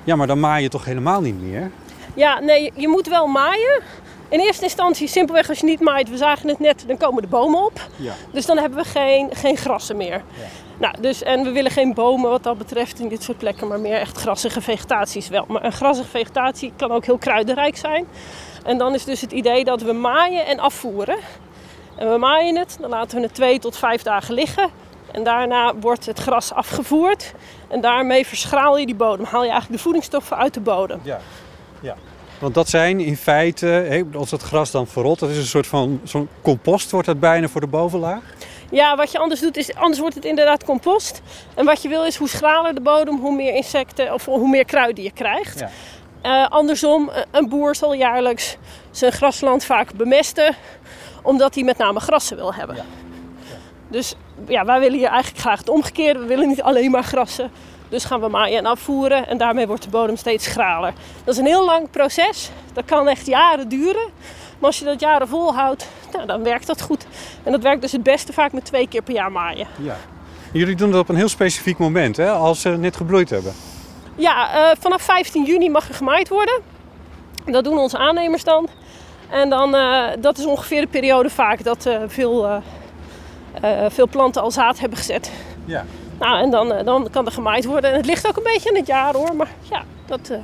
Ja, 0.05 0.17
maar 0.17 0.27
dan 0.27 0.41
maai 0.41 0.63
je 0.63 0.69
toch 0.69 0.85
helemaal 0.85 1.21
niet 1.21 1.43
meer? 1.43 1.71
Ja, 2.15 2.41
nee, 2.41 2.73
je 2.75 2.89
moet 2.89 3.09
wel 3.09 3.27
maaien. 3.27 3.83
In 4.29 4.41
eerste 4.41 4.65
instantie, 4.65 5.09
simpelweg 5.09 5.49
als 5.49 5.59
je 5.59 5.67
niet 5.67 5.81
maait, 5.81 6.09
we 6.09 6.17
zagen 6.17 6.49
het 6.49 6.59
net, 6.59 6.85
dan 6.87 6.97
komen 6.97 7.23
de 7.23 7.29
bomen 7.29 7.65
op. 7.65 7.81
Ja. 7.97 8.13
Dus 8.33 8.47
dan 8.47 8.59
hebben 8.59 8.79
we 8.79 8.85
geen, 8.85 9.31
geen 9.35 9.57
grassen 9.57 9.97
meer. 9.97 10.23
Nou, 10.79 10.95
dus, 11.01 11.23
en 11.23 11.43
we 11.43 11.51
willen 11.51 11.71
geen 11.71 11.95
bomen 11.95 12.31
wat 12.31 12.43
dat 12.43 12.59
betreft 12.59 12.99
in 12.99 13.09
dit 13.09 13.23
soort 13.23 13.39
plekken, 13.39 13.69
maar 13.69 13.81
meer 13.81 13.99
echt 13.99 14.17
grassige 14.17 14.61
vegetaties 14.61 15.29
wel. 15.29 15.45
Maar 15.49 15.65
een 15.65 15.73
grassige 15.73 16.09
vegetatie 16.09 16.73
kan 16.77 16.91
ook 16.91 17.05
heel 17.05 17.19
kruidenrijk 17.19 17.77
zijn. 17.77 18.07
En 18.65 18.79
dan 18.79 18.95
is 18.95 19.05
dus 19.05 19.21
het 19.21 19.33
idee 19.33 19.65
dat 19.65 19.83
we 19.83 19.93
maaien 19.93 20.47
en 20.47 20.59
afvoeren. 20.59 21.17
En 21.97 22.11
we 22.11 22.19
maaien 22.19 22.57
het, 22.57 22.77
dan 22.81 22.91
laten 22.91 23.17
we 23.17 23.23
het 23.23 23.35
twee 23.35 23.59
tot 23.59 23.77
vijf 23.77 24.03
dagen 24.03 24.35
liggen. 24.35 24.71
En 25.15 25.25
daarna 25.25 25.75
wordt 25.77 26.07
het 26.07 26.19
gras 26.19 26.53
afgevoerd. 26.53 27.35
En 27.69 27.81
daarmee 27.81 28.27
verschraal 28.27 28.79
je 28.79 28.87
die 28.87 28.95
bodem. 28.95 29.25
Haal 29.25 29.43
je 29.43 29.51
eigenlijk 29.51 29.77
de 29.77 29.83
voedingsstoffen 29.83 30.37
uit 30.37 30.55
de 30.55 30.61
bodem. 30.61 31.01
Ja. 31.03 31.21
ja. 31.81 31.97
Want 32.39 32.55
dat 32.55 32.69
zijn 32.69 33.01
in 33.01 33.17
feite, 33.17 33.67
hè, 33.67 34.03
als 34.15 34.31
het 34.31 34.43
gras 34.43 34.71
dan 34.71 34.87
verrot, 34.87 35.19
dat 35.19 35.31
is 35.31 35.37
een 35.37 35.45
soort 35.45 35.67
van 35.67 36.01
zo'n 36.05 36.29
compost 36.43 36.91
wordt 36.91 37.07
dat 37.07 37.21
bijna 37.21 37.49
voor 37.49 37.61
de 37.61 37.67
bovenlaag. 37.67 38.23
Ja, 38.71 38.97
wat 38.97 39.13
je 39.13 39.19
anders 39.19 39.41
doet 39.41 39.57
is, 39.57 39.75
anders 39.75 39.99
wordt 39.99 40.15
het 40.15 40.25
inderdaad 40.25 40.65
compost. 40.65 41.23
En 41.55 41.65
wat 41.65 41.83
je 41.83 41.89
wil 41.89 42.05
is, 42.05 42.17
hoe 42.17 42.29
schraler 42.29 42.75
de 42.75 42.81
bodem, 42.81 43.21
hoe 43.21 43.35
meer 43.35 43.55
insecten 43.55 44.15
of 44.15 44.25
hoe 44.25 44.49
meer 44.49 44.65
kruiden 44.65 45.05
je 45.05 45.13
krijgt. 45.13 45.59
Ja. 45.59 45.71
Eh, 46.23 46.49
andersom, 46.49 47.09
eh, 47.09 47.23
een 47.31 47.49
boer 47.49 47.75
zal 47.75 47.95
jaarlijks 47.95 48.57
zijn 48.91 49.13
grasland 49.13 49.65
vaak 49.65 49.95
bemesten, 49.95 50.57
omdat 51.23 51.55
hij 51.55 51.65
met 51.65 51.79
name 51.79 52.01
grassen 52.01 52.37
wil 52.37 52.55
hebben. 52.55 52.77
Dus 53.89 54.15
ja, 54.49 54.65
wij 54.65 54.81
willen 54.81 54.99
hier 54.99 55.09
eigenlijk 55.09 55.41
graag 55.41 55.59
het 55.59 55.69
omgekeerde. 55.69 56.21
We 56.21 56.27
willen 56.27 56.49
niet 56.49 56.63
alleen 56.63 56.91
maar 56.91 57.05
grassen. 57.05 57.51
Dus 57.89 58.05
gaan 58.05 58.21
we 58.21 58.29
maaien 58.29 58.59
en 58.59 58.67
afvoeren 58.67 59.29
en 59.29 59.39
daarmee 59.39 59.67
wordt 59.67 59.83
de 59.83 59.89
bodem 59.89 60.17
steeds 60.17 60.45
schraler. 60.45 60.93
Dat 61.25 61.35
is 61.35 61.41
een 61.41 61.47
heel 61.47 61.65
lang 61.65 61.91
proces. 61.91 62.51
Dat 62.73 62.85
kan 62.85 63.09
echt 63.09 63.27
jaren 63.27 63.69
duren. 63.69 64.09
Maar 64.59 64.69
als 64.69 64.79
je 64.79 64.85
dat 64.85 65.01
jaren 65.01 65.29
volhoudt, 65.29 65.89
nou, 66.13 66.27
dan 66.27 66.43
werkt 66.43 66.67
dat 66.67 66.83
goed. 66.83 67.07
En 67.43 67.53
dat 67.53 67.63
werkt 67.63 67.81
dus 67.81 67.93
het 67.93 68.03
beste 68.03 68.33
vaak 68.33 68.53
met 68.53 68.65
twee 68.65 68.89
keer 68.89 69.03
per 69.03 69.15
jaar 69.15 69.33
maaien. 69.33 69.67
Ja. 69.83 69.97
Jullie 70.53 70.77
doen 70.77 70.91
dat 70.91 71.01
op 71.01 71.09
een 71.09 71.17
heel 71.17 71.29
specifiek 71.29 71.79
moment, 71.79 72.17
hè, 72.17 72.31
als 72.31 72.61
ze 72.61 72.69
net 72.69 72.97
gebloeid 72.97 73.31
hebben. 73.31 73.53
Ja, 74.17 74.53
eh, 74.53 74.77
vanaf 74.81 75.03
15 75.03 75.45
juni 75.45 75.71
mag 75.71 75.89
er 75.89 75.95
gemaaid 75.95 76.29
worden. 76.29 76.61
Dat 77.45 77.65
doen 77.65 77.79
onze 77.79 77.99
aannemers 77.99 78.45
dan. 78.45 78.69
En 79.31 79.49
dan, 79.49 79.75
eh, 79.75 80.05
dat 80.19 80.39
is 80.39 80.47
ongeveer 80.47 80.81
de 80.81 80.87
periode 80.87 81.31
vaak 81.31 81.65
dat 81.65 81.87
eh, 81.87 82.03
veel, 82.07 82.63
veel 83.89 84.09
planten 84.09 84.43
al 84.43 84.51
zaad 84.51 84.79
hebben 84.79 84.99
gezet. 84.99 85.31
Ja. 85.65 85.85
Nou, 86.19 86.39
en 86.39 86.51
dan, 86.51 86.73
eh, 86.73 86.85
dan 86.85 87.09
kan 87.11 87.27
er 87.27 87.33
gemaaid 87.33 87.65
worden. 87.65 87.91
En 87.91 87.97
het 87.97 88.07
ligt 88.07 88.29
ook 88.29 88.37
een 88.37 88.43
beetje 88.43 88.69
aan 88.69 88.77
het 88.77 88.87
jaar 88.87 89.15
hoor. 89.15 89.37
Maar 89.37 89.51
ja, 89.71 89.83
dat, 90.07 90.31
eh, 90.31 90.39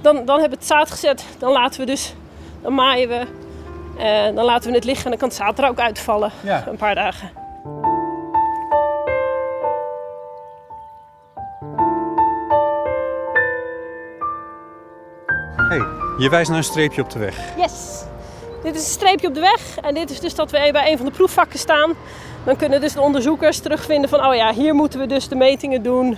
dan, 0.00 0.24
dan 0.24 0.40
hebben 0.40 0.58
we 0.58 0.64
het 0.64 0.66
zaad 0.66 0.90
gezet. 0.90 1.24
Dan 1.38 1.52
laten 1.52 1.80
we 1.80 1.86
dus, 1.86 2.14
dan 2.62 2.74
maaien 2.74 3.08
we. 3.08 3.26
En 3.98 4.34
dan 4.34 4.44
laten 4.44 4.70
we 4.70 4.76
het 4.76 4.84
liggen 4.84 5.04
en 5.04 5.10
dan 5.10 5.18
kan 5.18 5.28
het 5.28 5.36
zaad 5.36 5.58
er 5.58 5.68
ook 5.68 5.78
uitvallen. 5.78 6.30
Ja. 6.40 6.64
Een 6.66 6.76
paar 6.76 6.94
dagen. 6.94 7.30
Hey, 15.68 15.86
je 16.18 16.28
wijst 16.30 16.48
naar 16.48 16.58
een 16.58 16.64
streepje 16.64 17.02
op 17.02 17.10
de 17.10 17.18
weg. 17.18 17.56
Yes! 17.56 18.07
Dit 18.62 18.74
is 18.74 18.80
een 18.80 18.90
streepje 18.90 19.28
op 19.28 19.34
de 19.34 19.40
weg. 19.40 19.78
En 19.82 19.94
dit 19.94 20.10
is 20.10 20.20
dus 20.20 20.34
dat 20.34 20.50
we 20.50 20.68
bij 20.72 20.90
een 20.90 20.96
van 20.96 21.06
de 21.06 21.12
proefvakken 21.12 21.58
staan. 21.58 21.92
dan 22.44 22.56
kunnen 22.56 22.80
dus 22.80 22.92
de 22.92 23.00
onderzoekers 23.00 23.58
terugvinden 23.58 24.08
van, 24.10 24.26
oh 24.26 24.34
ja, 24.34 24.52
hier 24.52 24.74
moeten 24.74 25.00
we 25.00 25.06
dus 25.06 25.28
de 25.28 25.34
metingen 25.34 25.82
doen 25.82 26.16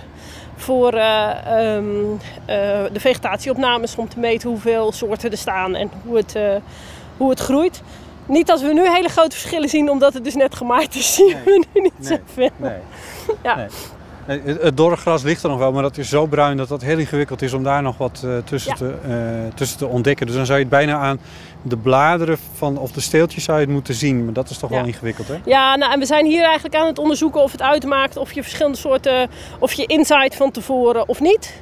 voor 0.55 0.93
eh, 0.93 1.29
ehm, 1.45 1.85
eh, 2.45 2.55
de 2.93 2.99
vegetatieopnames 2.99 3.95
om 3.95 4.09
te 4.09 4.19
meten 4.19 4.49
hoeveel 4.49 4.91
soorten 4.91 5.31
er 5.31 5.37
staan 5.37 5.75
en 5.75 5.91
hoe 6.05 6.17
het, 6.17 6.35
eh, 6.35 6.55
hoe 7.17 7.29
het 7.29 7.39
groeit. 7.39 7.81
Niet 8.25 8.51
als 8.51 8.61
we 8.61 8.73
nu 8.73 8.89
hele 8.89 9.09
grote 9.09 9.35
verschillen 9.35 9.69
zien, 9.69 9.89
omdat 9.89 10.13
het 10.13 10.23
dus 10.23 10.35
net 10.35 10.55
gemaaid 10.55 10.95
is, 10.95 11.13
zien 11.15 11.27
Nee. 11.33 11.43
we 11.43 11.65
nu 11.73 11.81
niet 11.81 11.93
Nee, 11.97 12.19
zoveel. 12.27 12.49
Nee. 12.57 12.77
Ja. 13.43 13.55
Nee. 13.55 13.67
Het, 14.25 14.77
dorre 14.77 14.95
gras 14.95 15.23
ligt 15.23 15.43
er 15.43 15.49
nog 15.49 15.59
wel, 15.59 15.71
maar 15.71 15.81
dat 15.81 15.97
is 15.97 16.09
zo 16.09 16.25
bruin 16.25 16.57
dat 16.57 16.67
dat 16.67 16.81
heel 16.81 16.97
ingewikkeld 16.97 17.41
is 17.41 17.53
om 17.53 17.63
daar 17.63 17.81
nog 17.81 17.97
wat 17.97 18.25
tussen, 18.45 18.71
Ja. 18.71 18.77
te, 18.77 19.47
tussen 19.55 19.77
te 19.77 19.87
ontdekken. 19.87 20.25
Dus 20.25 20.35
dan 20.35 20.45
zou 20.45 20.57
je 20.57 20.63
het 20.63 20.73
bijna 20.73 20.97
aan 20.97 21.19
de 21.61 21.77
bladeren 21.77 22.37
van, 22.53 22.77
of 22.77 22.91
de 22.91 23.01
steeltjes 23.01 23.43
zou 23.43 23.59
je 23.59 23.63
het 23.65 23.73
moeten 23.73 23.93
zien. 23.93 24.23
Maar 24.23 24.33
dat 24.33 24.49
is 24.49 24.57
toch 24.57 24.69
Ja. 24.69 24.75
wel 24.75 24.85
ingewikkeld, 24.85 25.27
hè? 25.27 25.35
Ja, 25.45 25.75
nou, 25.75 25.91
en 25.93 25.99
we 25.99 26.05
zijn 26.05 26.25
hier 26.25 26.43
eigenlijk 26.43 26.75
aan 26.75 26.87
het 26.87 26.99
onderzoeken 26.99 27.41
of 27.41 27.51
het 27.51 27.61
uitmaakt 27.61 28.17
of 28.17 28.31
je 28.31 28.41
verschillende 28.43 28.77
soorten, 28.77 29.29
of 29.59 29.73
je 29.73 29.85
insight 29.85 30.35
van 30.35 30.51
tevoren 30.51 31.07
of 31.07 31.19
niet. 31.19 31.53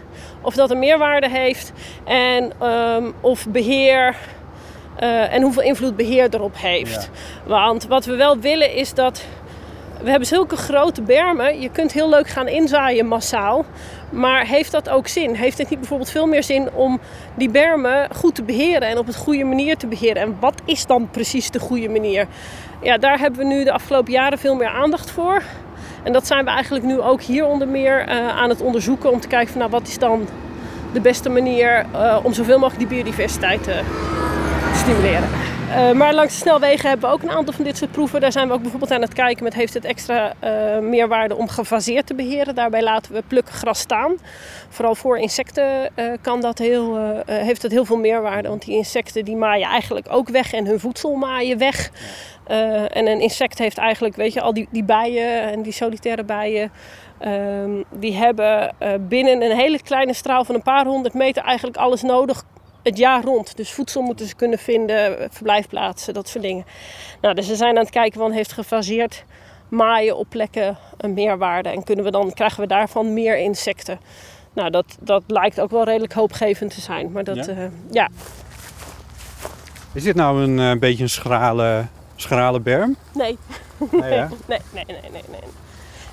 Of 0.42 0.54
dat 0.56 0.72
een 0.72 0.80
meerwaarde 0.80 1.30
heeft 1.30 1.72
en 2.06 2.52
ehm, 2.60 3.12
of 3.22 3.48
beheer 3.48 4.16
eh, 4.96 5.34
en 5.34 5.42
hoeveel 5.42 5.64
invloed 5.64 5.96
beheer 5.96 6.28
erop 6.32 6.56
heeft. 6.58 7.10
Want 7.46 7.88
wat 7.88 8.06
we 8.06 8.16
wel 8.16 8.40
willen 8.40 8.74
is 8.76 8.94
dat 8.94 9.24
we 10.04 10.10
hebben 10.10 10.28
zulke 10.28 10.56
grote 10.56 11.02
bermen. 11.02 11.62
Je 11.62 11.70
kunt 11.70 11.92
heel 11.92 12.10
leuk 12.10 12.28
gaan 12.28 12.48
inzaaien 12.48 13.06
massaal. 13.08 13.66
Maar 14.10 14.46
heeft 14.46 14.72
dat 14.72 14.90
ook 14.90 15.08
zin? 15.08 15.34
Heeft 15.34 15.58
het 15.58 15.70
niet 15.70 15.80
bijvoorbeeld 15.80 16.10
veel 16.10 16.28
meer 16.28 16.44
zin 16.44 16.70
om 16.74 17.00
die 17.36 17.50
bermen 17.50 18.08
goed 18.16 18.36
te 18.36 18.44
beheren 18.44 18.88
en 18.88 18.98
op 18.98 19.08
een 19.08 19.14
goede 19.14 19.44
manier 19.44 19.78
te 19.78 19.88
beheren? 19.88 20.22
En 20.22 20.38
wat 20.40 20.62
is 20.66 20.86
dan 20.86 21.10
precies 21.12 21.52
de 21.52 21.60
goede 21.60 21.90
manier? 21.90 22.28
Ja, 22.82 22.98
daar 22.98 23.20
hebben 23.20 23.40
we 23.40 23.46
nu 23.46 23.64
de 23.64 23.72
afgelopen 23.72 24.12
jaren 24.12 24.38
veel 24.38 24.56
meer 24.56 24.70
aandacht 24.70 25.12
voor. 25.12 25.42
En 26.04 26.14
dat 26.14 26.28
zijn 26.28 26.46
we 26.46 26.52
eigenlijk 26.52 26.86
nu 26.86 27.00
ook 27.00 27.22
hier 27.22 27.46
onder 27.46 27.68
meer 27.68 28.00
eh, 28.00 28.28
aan 28.28 28.50
het 28.50 28.62
onderzoeken 28.62 29.12
om 29.12 29.20
te 29.20 29.28
kijken 29.28 29.50
van 29.50 29.60
nou, 29.60 29.72
wat 29.72 29.88
is 29.88 29.98
dan 29.98 30.28
de 30.94 31.02
beste 31.02 31.30
manier 31.30 31.86
eh, 31.92 32.20
om 32.24 32.34
zoveel 32.34 32.60
mogelijk 32.60 32.90
die 32.90 32.98
biodiversiteit 32.98 33.68
eh, 33.68 33.78
te 34.74 34.80
stimuleren. 34.80 35.30
Eh, 35.70 35.92
maar 35.92 36.14
langs 36.14 36.34
de 36.34 36.40
snelwegen 36.40 36.90
hebben 36.90 37.10
we 37.10 37.16
ook 37.16 37.24
een 37.24 37.30
aantal 37.30 37.54
van 37.54 37.64
dit 37.64 37.78
soort 37.78 37.92
proeven. 37.92 38.22
Daar 38.22 38.32
zijn 38.32 38.48
we 38.48 38.54
ook 38.54 38.62
bijvoorbeeld 38.62 38.92
aan 38.92 39.02
het 39.02 39.14
kijken 39.14 39.44
met 39.44 39.54
heeft 39.54 39.74
het 39.74 39.86
extra 39.86 40.34
eh, 40.40 40.80
meerwaarde 40.80 41.36
om 41.36 41.48
gefaseerd 41.48 42.08
te 42.08 42.16
beheren. 42.16 42.56
Daarbij 42.56 42.84
laten 42.84 43.14
we 43.14 43.24
plukken 43.28 43.54
gras 43.54 43.80
staan. 43.80 44.18
Vooral 44.70 44.96
voor 44.96 45.18
insecten 45.18 45.96
eh, 45.96 46.12
kan 46.22 46.42
dat 46.42 46.58
heel, 46.58 46.98
heeft 47.26 47.62
dat 47.62 47.72
heel 47.72 47.86
veel 47.86 47.98
meerwaarde. 47.98 48.50
Want 48.50 48.66
die 48.66 48.76
insecten 48.76 49.26
die 49.26 49.36
maaien 49.36 49.68
eigenlijk 49.68 50.08
ook 50.10 50.30
weg 50.30 50.54
en 50.54 50.66
hun 50.66 50.80
voedsel 50.80 51.16
maaien 51.16 51.58
weg. 51.58 51.92
En 52.88 53.08
een 53.08 53.22
insect 53.22 53.58
heeft 53.58 53.78
eigenlijk, 53.78 54.16
weet 54.16 54.34
je, 54.34 54.42
al 54.42 54.54
die, 54.54 54.68
die 54.72 54.84
bijen 54.84 55.42
en 55.42 55.62
die 55.62 55.74
solitaire 55.74 56.24
bijen. 56.24 56.72
ehm, 57.20 57.72
die 57.92 58.16
hebben 58.16 58.76
binnen 59.08 59.42
een 59.42 59.58
hele 59.58 59.82
kleine 59.82 60.14
straal 60.14 60.46
van 60.46 60.56
een 60.56 60.62
paar 60.62 60.86
honderd 60.86 61.14
meter 61.14 61.44
eigenlijk 61.44 61.78
alles 61.78 62.02
nodig 62.02 62.44
het 62.84 62.98
jaar 62.98 63.24
rond. 63.24 63.58
Dus 63.58 63.72
voedsel 63.72 64.02
moeten 64.02 64.28
ze 64.28 64.36
kunnen 64.36 64.60
vinden, 64.60 65.30
verblijfplaatsen, 65.32 66.14
dat 66.14 66.28
soort 66.28 66.44
dingen. 66.44 66.66
Nou, 67.22 67.36
dus 67.36 67.48
we 67.48 67.56
zijn 67.56 67.76
aan 67.78 67.84
het 67.84 67.94
kijken 67.94 68.20
van 68.20 68.32
heeft 68.32 68.52
gefaseerd 68.52 69.24
maaien 69.70 70.18
op 70.18 70.26
plekken 70.30 70.78
een 70.98 71.14
meerwaarde. 71.14 71.70
En 71.70 71.84
kunnen 71.84 72.06
we 72.06 72.12
dan, 72.12 72.34
krijgen 72.34 72.62
we 72.62 72.68
daarvan 72.68 73.14
meer 73.14 73.38
insecten. 73.38 74.00
Nou, 74.54 74.70
dat, 74.70 74.98
dat 75.00 75.24
lijkt 75.28 75.60
ook 75.62 75.72
wel 75.72 75.84
redelijk 75.84 76.14
hoopgevend 76.14 76.74
te 76.74 76.82
zijn. 76.82 77.12
Maar 77.12 77.24
dat, 77.24 77.46
Ja? 77.46 77.54
ja, 77.54 77.70
ja 77.92 78.10
Is 79.94 80.04
dit 80.04 80.16
nou 80.16 80.42
een 80.44 80.60
eh, 80.60 80.80
beetje 80.80 81.04
een 81.04 81.10
schrale, 81.10 81.86
schrale 82.16 82.60
berm? 82.60 82.96
nee. 83.14 83.38
Nee, 83.92 84.02
hè? 84.02 84.26
Nee, 84.48 84.60
nee, 84.74 84.86
nee, 84.86 85.12
nee, 85.12 85.24
nee. 85.30 85.40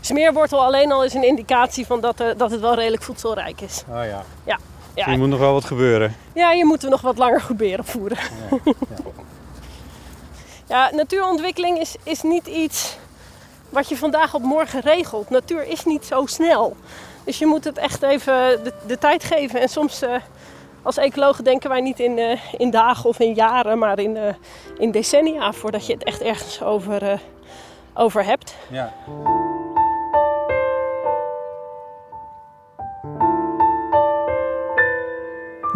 Smeerwortel 0.01 0.65
alleen 0.65 0.93
al 0.93 1.05
is 1.05 1.15
een 1.15 1.25
indicatie 1.25 1.87
van 1.87 2.01
dat, 2.01 2.21
eh, 2.21 2.27
dat 2.37 2.51
het 2.51 2.61
wel 2.61 2.75
redelijk 2.75 3.03
voedselrijk 3.03 3.61
is. 3.61 3.85
Oh 3.89 4.05
ja. 4.05 4.23
Ja, 4.45 4.59
Dus 5.05 5.07
er 5.07 5.19
moet 5.19 5.29
nog 5.29 5.39
wel 5.39 5.53
wat 5.53 5.65
gebeuren. 5.65 6.17
ja 6.35 6.51
hier 6.53 6.67
moeten 6.67 6.89
we 6.89 6.95
nog 6.95 7.03
wat 7.03 7.19
langer 7.19 7.41
geberen 7.41 7.85
voeren. 7.85 8.19
Ja. 8.51 8.73
Ja, 10.69 10.91
natuurontwikkeling 10.93 11.79
is, 11.79 11.97
is 12.03 12.23
niet 12.23 12.47
iets 12.47 12.99
wat 13.69 13.89
je 13.89 13.97
vandaag 13.97 14.35
op 14.35 14.43
morgen 14.43 14.81
regelt. 14.81 15.31
Natuur 15.31 15.67
is 15.67 15.85
niet 15.85 16.05
zo 16.05 16.27
snel. 16.27 16.77
Dus 17.25 17.39
je 17.39 17.47
moet 17.47 17.65
het 17.65 17.79
echt 17.79 18.03
even 18.03 18.65
de, 18.65 18.73
de 18.87 18.99
tijd 18.99 19.25
geven. 19.25 19.61
En 19.61 19.69
soms 19.69 20.03
eh, 20.03 20.15
als 20.87 20.97
ecologen 20.97 21.45
denken 21.45 21.71
wij 21.71 21.81
niet 21.81 22.01
in, 22.01 22.19
eh, 22.19 22.39
in 22.53 22.71
dagen 22.71 23.09
of 23.09 23.19
in 23.19 23.35
jaren, 23.35 23.79
maar 23.79 23.99
in, 23.99 24.17
eh, 24.17 24.35
in 24.79 24.91
decennia 24.91 25.53
voordat 25.53 25.87
je 25.87 25.93
het 25.93 26.05
echt 26.05 26.23
ergens 26.23 26.63
over, 26.63 27.03
eh, 27.03 27.19
over 27.95 28.25
hebt. 28.25 28.55
Ja. 28.71 28.93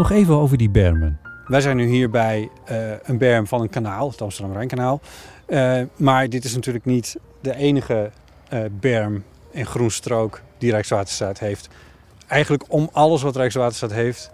Nog 0.01 0.11
even 0.11 0.35
over 0.35 0.57
die 0.57 0.71
bermen. 0.71 1.21
Wij 1.47 1.61
zijn 1.61 1.77
nu 1.77 1.87
hier 1.87 2.11
bij 2.11 2.51
eh, 2.65 2.93
een 3.03 3.19
berm 3.19 3.47
van 3.47 3.61
een 3.61 3.69
kanaal, 3.69 4.11
het 4.11 4.23
Amsterdam-Rijnkanaal. 4.23 5.01
Eh, 5.47 5.81
maar 5.97 6.29
dit 6.29 6.45
is 6.45 6.55
natuurlijk 6.55 6.85
niet 6.85 7.17
de 7.41 7.55
enige 7.55 8.11
eh, 8.49 8.61
berm 8.71 9.25
en 9.53 9.67
groenstrook 9.67 10.41
die 10.59 10.71
Rijkswaterstaat 10.71 11.39
heeft. 11.39 11.69
Eigenlijk 12.27 12.65
om 12.69 12.89
alles 12.93 13.23
wat 13.23 13.37
Rijkswaterstaat 13.37 13.93
heeft, 13.93 14.31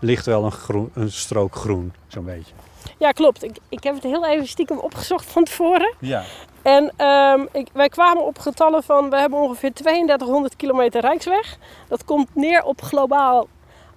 ligt 0.00 0.26
wel 0.26 0.44
een, 0.44 0.52
groen, 0.52 0.90
een 0.94 1.12
strook 1.12 1.54
groen, 1.54 1.92
zo'n 2.06 2.24
beetje. 2.24 2.52
Ja, 2.98 3.10
klopt. 3.10 3.44
Ik, 3.44 3.56
ik 3.68 3.82
heb 3.82 3.94
het 3.94 4.02
heel 4.02 4.26
even 4.26 4.46
stiekem 4.46 4.78
opgezocht 4.78 5.26
van 5.26 5.44
tevoren. 5.44 5.94
Ja. 5.98 6.22
En 6.62 6.92
ehm, 6.96 7.46
ik, 7.52 7.68
wij 7.72 7.88
kwamen 7.88 8.26
op 8.26 8.38
getallen 8.38 8.82
van, 8.82 9.10
we 9.10 9.16
hebben 9.16 9.38
ongeveer 9.38 9.72
3200 9.72 10.56
kilometer 10.56 11.00
rijksweg. 11.00 11.58
Dat 11.88 12.04
komt 12.04 12.34
neer 12.34 12.62
op 12.62 12.82
globaal 12.82 13.48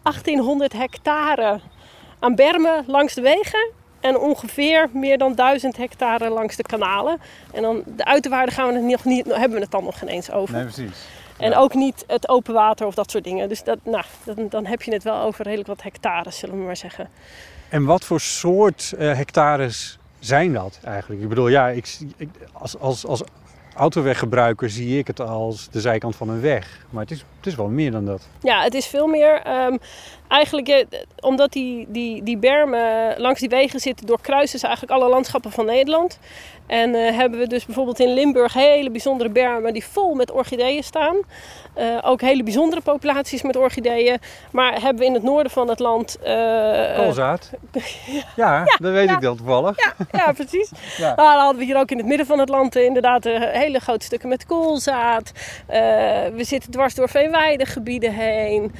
1800 0.03 0.73
hectare 0.73 1.59
aan 2.19 2.35
bermen 2.35 2.83
langs 2.87 3.13
de 3.13 3.21
wegen. 3.21 3.71
En 3.99 4.17
ongeveer 4.17 4.89
meer 4.93 5.17
dan 5.17 5.35
1000 5.35 5.77
hectare 5.77 6.29
langs 6.29 6.55
de 6.55 6.63
kanalen. 6.63 7.21
En 7.53 7.61
dan 7.61 7.83
de 7.85 8.05
uiterwaarden 8.05 8.53
gaan 8.53 8.67
we 8.67 8.73
het 8.73 8.83
nog 8.83 9.05
niet, 9.05 9.25
hebben 9.25 9.57
we 9.57 9.63
het 9.63 9.71
dan 9.71 9.83
nog 9.83 9.99
geen 9.99 10.09
eens 10.09 10.31
over. 10.31 10.55
Nee, 10.55 10.63
precies. 10.63 11.05
En 11.37 11.49
ja. 11.49 11.57
ook 11.57 11.73
niet 11.73 12.03
het 12.07 12.29
open 12.29 12.53
water 12.53 12.87
of 12.87 12.95
dat 12.95 13.11
soort 13.11 13.23
dingen. 13.23 13.49
Dus 13.49 13.63
dat, 13.63 13.79
nou, 13.83 14.03
dan, 14.23 14.47
dan 14.49 14.65
heb 14.65 14.81
je 14.81 14.93
het 14.93 15.03
wel 15.03 15.21
over 15.21 15.43
redelijk 15.43 15.67
wat 15.67 15.83
hectares, 15.83 16.37
zullen 16.37 16.57
we 16.57 16.63
maar 16.63 16.77
zeggen. 16.77 17.09
En 17.69 17.85
wat 17.85 18.05
voor 18.05 18.19
soort 18.19 18.93
eh, 18.97 19.15
hectares 19.15 19.97
zijn 20.19 20.53
dat 20.53 20.79
eigenlijk? 20.83 21.21
Ik 21.21 21.29
bedoel, 21.29 21.47
ja, 21.47 21.67
ik, 21.67 21.97
ik, 22.17 22.29
als, 22.53 22.79
als, 22.79 23.05
als 23.05 23.23
autoweggebruiker 23.75 24.69
zie 24.69 24.97
ik 24.97 25.07
het 25.07 25.19
als 25.19 25.69
de 25.69 25.81
zijkant 25.81 26.15
van 26.15 26.29
een 26.29 26.41
weg. 26.41 26.85
Maar 26.89 27.01
het 27.01 27.11
is, 27.11 27.25
het 27.37 27.45
is 27.45 27.55
wel 27.55 27.67
meer 27.67 27.91
dan 27.91 28.05
dat. 28.05 28.27
Ja, 28.41 28.63
het 28.63 28.73
is 28.73 28.85
veel 28.85 29.07
meer. 29.07 29.41
ehm, 29.41 29.77
eigenlijk, 30.27 30.67
eh, 30.67 30.99
omdat 31.19 31.51
die, 31.51 31.85
die, 31.89 32.23
die 32.23 32.37
bermen 32.37 33.15
langs 33.17 33.39
die 33.39 33.49
wegen 33.49 33.79
zitten, 33.79 34.05
doorkruisen 34.05 34.59
ze 34.59 34.67
eigenlijk 34.67 34.99
alle 34.99 35.09
landschappen 35.09 35.51
van 35.51 35.65
Nederland. 35.65 36.19
En 36.67 36.95
eh, 36.95 37.15
hebben 37.17 37.39
we 37.39 37.47
dus 37.47 37.65
bijvoorbeeld 37.65 37.99
in 37.99 38.13
Limburg 38.13 38.53
hele 38.53 38.89
bijzondere 38.91 39.29
bermen 39.29 39.73
die 39.73 39.85
vol 39.85 40.13
met 40.13 40.31
orchideeën 40.31 40.83
staan. 40.83 41.15
Eh, 41.73 41.85
ook 42.01 42.21
hele 42.21 42.43
bijzondere 42.43 42.81
populaties 42.81 43.41
met 43.41 43.55
orchideeën. 43.55 44.17
Maar 44.51 44.71
hebben 44.73 44.97
we 44.97 45.05
in 45.05 45.13
het 45.13 45.23
noorden 45.23 45.51
van 45.51 45.69
het 45.69 45.79
land. 45.79 46.17
eh, 46.23 46.95
Koolzaad? 46.95 47.49
Ja, 48.35 48.63
dat 48.63 48.91
weet 48.91 49.09
ik 49.09 49.21
dan 49.21 49.37
toevallig. 49.37 49.75
ja, 50.11 50.31
precies. 50.31 50.71
Ja. 50.97 51.15
Nou, 51.15 51.31
dan 51.33 51.39
hadden 51.39 51.57
we 51.57 51.65
hier 51.65 51.77
ook 51.77 51.91
in 51.91 51.97
het 51.97 52.05
midden 52.05 52.25
van 52.25 52.39
het 52.39 52.49
land 52.49 52.75
inderdaad 52.75 53.23
hele 53.23 53.79
grote 53.79 54.05
stukken 54.05 54.29
met 54.29 54.45
koolzaad. 54.45 55.31
We 56.33 56.43
zitten 56.43 56.71
dwars 56.71 56.95
door 56.95 57.09
veenweidegebieden 57.09 58.13
heen. 58.13 58.71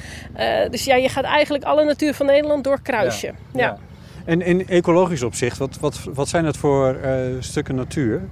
Dus 0.70 0.84
ja, 0.84 0.94
je 0.94 1.08
gaat 1.08 1.24
eigenlijk 1.24 1.64
alle 1.64 1.84
natuur 1.84 2.14
van 2.14 2.26
Nederland 2.26 2.64
doorkruisen. 2.64 3.36
Ja. 3.52 3.78
En 4.24 4.42
in 4.42 4.66
ecologisch 4.68 5.22
opzicht, 5.22 5.58
wat, 5.58 5.78
wat, 5.80 6.00
wat 6.14 6.28
zijn 6.28 6.44
dat 6.44 6.56
voor 6.56 6.94
eh, 6.94 7.20
stukken 7.38 7.74
natuur? 7.74 8.22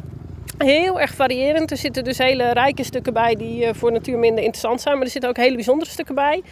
Heel 0.58 1.00
erg 1.00 1.14
variërend. 1.14 1.70
Er 1.70 1.76
zitten 1.76 2.04
dus 2.04 2.18
hele 2.18 2.52
rijke 2.52 2.84
stukken 2.84 3.12
bij 3.12 3.36
die 3.36 3.64
eh, 3.64 3.74
voor 3.74 3.92
natuur 3.92 4.18
minder 4.18 4.44
interessant 4.44 4.80
zijn. 4.80 4.94
Maar 4.94 5.04
er 5.04 5.10
zitten 5.10 5.30
ook 5.30 5.36
hele 5.36 5.54
bijzondere 5.54 5.90
stukken 5.90 6.14
bij. 6.14 6.42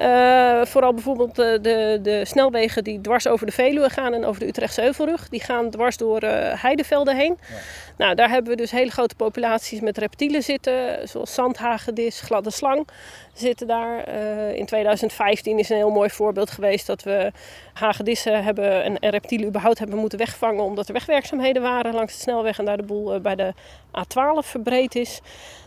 Eh, 0.00 0.64
vooral 0.64 0.94
bijvoorbeeld 0.94 1.38
eh, 1.38 1.46
de, 1.62 1.98
de 2.02 2.24
snelwegen 2.24 2.84
die 2.84 3.00
dwars 3.00 3.28
over 3.28 3.46
de 3.46 3.52
Veluwe 3.52 3.90
gaan 3.90 4.12
en 4.12 4.24
over 4.24 4.40
de 4.40 4.46
Utrechtse 4.46 4.80
Heuvelrug. 4.80 5.28
Die 5.28 5.40
gaan 5.40 5.70
dwars 5.70 5.96
door 5.96 6.18
eh, 6.18 6.62
heidevelden 6.62 7.16
heen. 7.16 7.38
Nou, 8.00 8.14
daar 8.14 8.30
hebben 8.30 8.50
we 8.50 8.56
dus 8.56 8.70
hele 8.70 8.90
grote 8.90 9.14
populaties 9.14 9.80
met 9.80 9.98
reptielen 9.98 10.42
zitten. 10.42 11.08
Zoals 11.08 11.34
zandhagedis, 11.34 12.20
gladde 12.20 12.50
slang 12.50 12.88
zitten 13.32 13.66
daar. 13.66 14.04
Eh, 14.04 14.54
in 14.54 14.66
2015 14.66 15.58
is 15.58 15.68
een 15.68 15.76
heel 15.76 15.90
mooi 15.90 16.10
voorbeeld 16.10 16.50
geweest 16.50 16.86
dat 16.86 17.02
we 17.02 17.32
hagedissen 17.72 18.44
hebben 18.44 18.82
en, 18.82 18.98
en 18.98 19.10
reptielen 19.10 19.48
überhaupt 19.48 19.78
hebben 19.78 19.98
moeten 19.98 20.18
wegvangen. 20.18 20.64
Omdat 20.64 20.86
er 20.86 20.92
wegwerkzaamheden 20.92 21.62
waren 21.62 21.94
langs 21.94 22.14
de 22.14 22.20
snelweg 22.20 22.58
en 22.58 22.64
daar 22.64 22.76
de 22.76 22.82
boel 22.82 23.14
eh, 23.14 23.20
bij 23.20 23.34
de 23.34 23.52
A12 23.98 24.46
verbreed 24.46 24.94
is. 24.94 25.20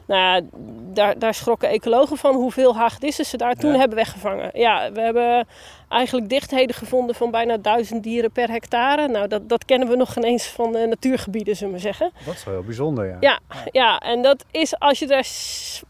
Nou 0.08 0.22
ja, 0.22 0.48
daar, 0.94 1.20
daar 1.20 1.34
schrokken 1.34 1.70
ecologen 1.70 2.18
van 2.18 2.36
hoeveel 2.36 2.76
hagedissen 2.76 3.26
ze 3.26 3.38
daar 3.38 3.56
toen 3.56 3.74
hebben 3.74 3.98
weggevangen. 3.98 4.50
Ja, 4.54 4.92
we 4.92 5.02
hebben 5.02 5.48
eigenlijk 5.94 6.30
dichtheden 6.30 6.76
gevonden 6.76 7.16
van 7.16 7.32
bijna 7.32 7.58
duizend 7.58 8.04
dieren 8.04 8.32
per 8.32 8.50
hectare. 8.50 9.08
Nou, 9.08 9.28
dat, 9.28 9.50
dat 9.50 9.66
kennen 9.66 9.88
we 9.88 9.96
nog 9.96 10.14
geen 10.14 10.24
eens 10.24 10.46
van 10.46 10.76
eh, 10.76 10.88
natuurgebieden, 10.88 11.56
zullen 11.56 11.74
we 11.74 11.80
zeggen. 11.80 12.12
Dat 12.26 12.34
is 12.34 12.44
wel 12.44 12.54
heel 12.54 12.64
bijzonder, 12.64 13.08
ja. 13.08 13.18
Ja, 13.20 13.40
ja, 13.72 14.00
en 14.00 14.22
dat 14.22 14.46
is, 14.52 14.80
als 14.80 15.00
je 15.00 15.08
daar 15.08 15.28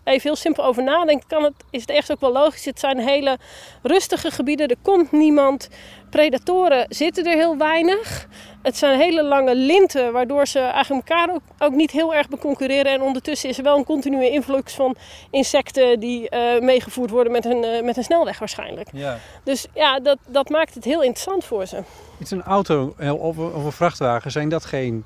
even 0.04 0.22
heel 0.22 0.36
simpel 0.36 0.66
over 0.66 0.84
nadenkt, 0.84 1.28
kan 1.28 1.44
het, 1.44 1.54
is 1.70 1.82
het 1.82 1.90
ergens 1.90 2.12
ook 2.12 2.20
wel 2.20 2.32
logisch. 2.32 2.66
Het 2.66 2.80
zijn 2.80 3.00
hele 3.00 3.38
rustige 3.82 4.32
gebieden, 4.32 4.68
er 4.68 4.76
komt 4.82 5.12
niemand. 5.12 5.70
Predatoren 6.10 6.86
zitten 6.90 7.26
er 7.26 7.36
heel 7.36 7.58
weinig. 7.58 8.28
Het 8.62 8.78
zijn 8.78 9.00
hele 9.00 9.24
lange 9.24 9.56
linten, 9.56 10.12
waardoor 10.12 10.48
ze 10.48 10.60
eigenlijk 10.60 11.10
elkaar 11.10 11.36
ook, 11.36 11.42
ook 11.60 11.72
niet 11.72 11.92
heel 11.92 12.14
erg 12.14 12.28
beconcurreren. 12.28 12.92
En 12.92 13.02
ondertussen 13.02 13.50
is 13.50 13.58
er 13.58 13.64
wel 13.64 13.78
een 13.78 13.84
continue 13.84 14.30
influx 14.30 14.74
van 14.74 14.96
insecten 15.32 16.00
die 16.00 16.30
eh, 16.30 16.62
meegevoerd 16.62 17.10
worden 17.10 17.32
met 17.32 17.46
een, 17.46 17.64
eh, 17.64 17.84
met 17.84 17.98
een 17.98 18.04
snelweg 18.04 18.40
waarschijnlijk. 18.40 18.90
ja. 18.94 19.18
Dus 19.44 19.68
ja, 19.74 19.93
dat, 20.00 20.18
dat 20.28 20.50
maakt 20.50 20.74
het 20.74 20.84
heel 20.84 21.02
interessant 21.04 21.46
voor 21.46 21.66
ze. 21.66 21.84
Iets 22.20 22.32
een 22.32 22.44
auto 22.44 22.94
eh, 22.98 23.14
of, 23.14 23.38
of 23.38 23.64
een 23.64 23.72
vrachtwagen, 23.72 24.32
zijn 24.32 24.50
dat 24.50 24.66
geen 24.66 25.04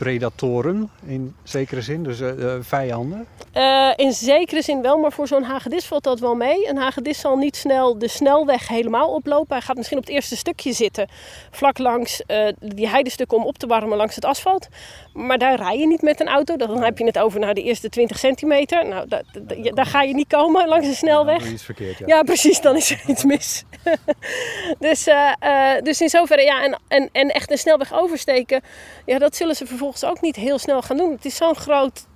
predatoren 0.00 0.90
in 1.06 1.34
zekere 1.42 1.82
zin? 1.82 2.02
Dus 2.02 2.20
eh, 2.20 2.54
eh, 2.54 2.62
vijanden? 2.62 3.26
Eh, 3.52 3.90
in 3.96 4.12
zekere 4.12 4.62
zin 4.62 4.82
wel, 4.82 4.98
maar 4.98 5.12
voor 5.12 5.26
zo'n 5.26 5.42
hagedis 5.42 5.84
valt 5.86 6.04
dat 6.04 6.20
wel 6.20 6.34
mee. 6.34 6.68
Een 6.68 6.76
hagedis 6.76 7.20
zal 7.20 7.36
niet 7.36 7.56
snel 7.56 7.98
de 7.98 8.08
snelweg 8.08 8.68
helemaal 8.68 9.14
oplopen. 9.14 9.56
Hij 9.56 9.60
gaat 9.60 9.76
misschien 9.76 9.98
op 9.98 10.04
het 10.04 10.12
eerste 10.12 10.36
stukje 10.36 10.72
zitten, 10.72 11.08
vlak 11.50 11.78
langs 11.78 12.22
eh, 12.26 12.48
die 12.58 12.88
heidestukken 12.88 13.36
om 13.38 13.44
op 13.44 13.58
te 13.58 13.66
warmen 13.66 13.96
langs 13.96 14.14
het 14.14 14.24
asfalt. 14.24 14.68
Maar 15.12 15.38
daar 15.38 15.56
rij 15.56 15.78
je 15.78 15.86
niet 15.86 16.02
met 16.02 16.20
een 16.20 16.28
auto. 16.28 16.56
Dan 16.56 16.82
heb 16.82 16.98
je 16.98 17.04
het 17.04 17.18
over 17.18 17.40
naar 17.40 17.54
de 17.54 17.62
eerste 17.62 17.88
20 17.88 18.18
centimeter. 18.18 18.86
Nou, 18.88 19.08
da- 19.08 19.22
da- 19.42 19.70
daar 19.70 19.86
ga 19.86 20.02
je 20.02 20.14
niet 20.14 20.28
komen 20.28 20.68
langs 20.68 20.86
de 20.86 20.94
snelweg. 20.94 21.46
Iets 21.50 21.62
verkeerd, 21.64 21.98
ja. 21.98 22.06
Ja, 22.06 22.22
precies, 22.22 22.60
dan 22.60 22.76
is 22.76 22.90
er 22.90 23.02
iets 23.06 23.24
mis. 23.24 23.64
dus, 24.78 25.08
dus 25.82 26.00
in 26.00 26.08
zoverre, 26.08 26.42
ja, 26.42 26.62
en, 26.64 26.78
en, 26.88 27.08
en 27.12 27.28
echt 27.28 27.50
een 27.50 27.58
snelweg 27.58 27.92
oversteken, 27.94 28.60
ja, 29.06 29.18
dat 29.18 29.36
zullen 29.36 29.54
ze 29.56 29.66
vervolgens 29.66 29.88
ook 30.04 30.20
niet 30.20 30.36
heel 30.36 30.58
snel 30.58 30.82
gaan 30.82 30.96
doen. 30.96 31.12
Het 31.12 31.24
is 31.24 31.36
zo'n 31.36 31.54
groot 31.54 32.06